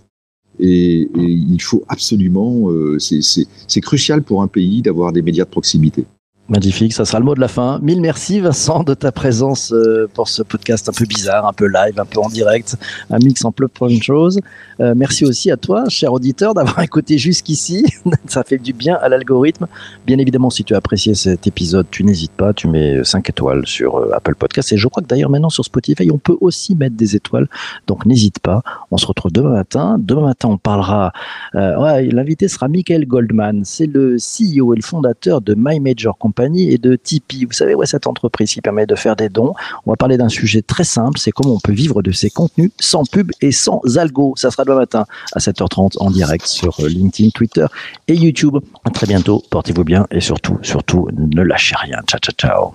Et, 0.59 1.09
il 1.15 1.61
faut 1.61 1.83
absolument, 1.87 2.69
euh, 2.69 2.97
c'est 2.99 3.81
crucial 3.81 4.23
pour 4.23 4.43
un 4.43 4.47
pays 4.47 4.81
d'avoir 4.81 5.11
des 5.11 5.21
médias 5.21 5.45
de 5.45 5.49
proximité. 5.49 6.05
Magnifique, 6.49 6.91
ça 6.91 7.05
sera 7.05 7.19
le 7.19 7.25
mot 7.25 7.35
de 7.35 7.39
la 7.39 7.47
fin. 7.47 7.79
Mille 7.81 8.01
merci 8.01 8.41
Vincent 8.41 8.83
de 8.83 8.93
ta 8.93 9.13
présence 9.13 9.71
euh, 9.71 10.09
pour 10.13 10.27
ce 10.27 10.43
podcast 10.43 10.89
un 10.89 10.91
peu 10.91 11.05
bizarre, 11.05 11.47
un 11.47 11.53
peu 11.53 11.67
live, 11.67 11.97
un 11.97 12.05
peu 12.05 12.19
en 12.19 12.27
direct, 12.27 12.75
un 13.09 13.17
mix 13.19 13.45
en 13.45 13.53
plein 13.53 13.67
de 13.67 14.03
choses. 14.03 14.41
Euh, 14.81 14.93
merci 14.93 15.23
aussi 15.23 15.51
à 15.51 15.55
toi, 15.55 15.85
cher 15.87 16.11
auditeur, 16.11 16.53
d'avoir 16.53 16.79
écouté 16.81 17.17
jusqu'ici. 17.17 17.85
ça 18.27 18.43
fait 18.43 18.57
du 18.57 18.73
bien 18.73 18.95
à 19.01 19.07
l'algorithme. 19.07 19.67
Bien 20.05 20.17
évidemment, 20.17 20.49
si 20.49 20.65
tu 20.65 20.73
as 20.73 20.77
apprécié 20.79 21.15
cet 21.15 21.47
épisode, 21.47 21.87
tu 21.89 22.03
n'hésites 22.03 22.33
pas, 22.33 22.51
tu 22.51 22.67
mets 22.67 23.05
5 23.05 23.29
étoiles 23.29 23.65
sur 23.65 23.95
euh, 23.95 24.11
Apple 24.13 24.35
Podcast. 24.35 24.73
Et 24.73 24.77
je 24.77 24.87
crois 24.89 25.01
que 25.01 25.07
d'ailleurs 25.07 25.29
maintenant 25.29 25.49
sur 25.49 25.63
Spotify, 25.63 26.11
on 26.11 26.17
peut 26.17 26.37
aussi 26.41 26.75
mettre 26.75 26.97
des 26.97 27.15
étoiles. 27.15 27.47
Donc 27.87 28.05
n'hésite 28.05 28.39
pas. 28.39 28.63
On 28.91 28.97
se 28.97 29.05
retrouve 29.05 29.31
demain 29.31 29.51
matin. 29.51 29.95
Demain 29.97 30.23
matin, 30.23 30.49
on 30.49 30.57
parlera. 30.57 31.13
L'invité 31.53 32.49
sera 32.49 32.67
Michael 32.67 33.05
Goldman. 33.05 33.61
C'est 33.63 33.87
le 33.87 34.17
CEO 34.17 34.73
et 34.73 34.75
le 34.75 34.81
fondateur 34.81 35.39
de 35.39 35.55
My 35.57 35.79
Major 35.79 36.17
Company 36.17 36.32
et 36.39 36.77
de 36.77 36.95
Tipeee. 36.95 37.45
Vous 37.45 37.53
savez, 37.53 37.75
ouais, 37.75 37.85
cette 37.85 38.07
entreprise 38.07 38.53
qui 38.53 38.61
permet 38.61 38.85
de 38.85 38.95
faire 38.95 39.15
des 39.15 39.29
dons. 39.29 39.53
On 39.85 39.91
va 39.91 39.95
parler 39.95 40.17
d'un 40.17 40.29
sujet 40.29 40.61
très 40.61 40.83
simple, 40.83 41.19
c'est 41.19 41.31
comment 41.31 41.53
on 41.53 41.59
peut 41.59 41.71
vivre 41.73 42.01
de 42.01 42.11
ses 42.11 42.29
contenus 42.29 42.71
sans 42.79 43.05
pub 43.05 43.31
et 43.41 43.51
sans 43.51 43.81
algo. 43.97 44.33
Ça 44.35 44.51
sera 44.51 44.65
demain 44.65 44.77
matin 44.77 45.05
à 45.33 45.39
7h30 45.39 45.97
en 45.99 46.11
direct 46.11 46.45
sur 46.45 46.79
euh, 46.79 46.87
LinkedIn, 46.87 47.29
Twitter 47.29 47.65
et 48.07 48.15
YouTube. 48.15 48.57
À 48.83 48.89
très 48.89 49.07
bientôt, 49.07 49.43
portez-vous 49.49 49.83
bien 49.83 50.07
et 50.11 50.21
surtout, 50.21 50.57
surtout, 50.61 51.07
ne 51.13 51.41
lâchez 51.41 51.75
rien. 51.75 51.99
Ciao, 52.07 52.19
ciao, 52.19 52.35
ciao. 52.35 52.73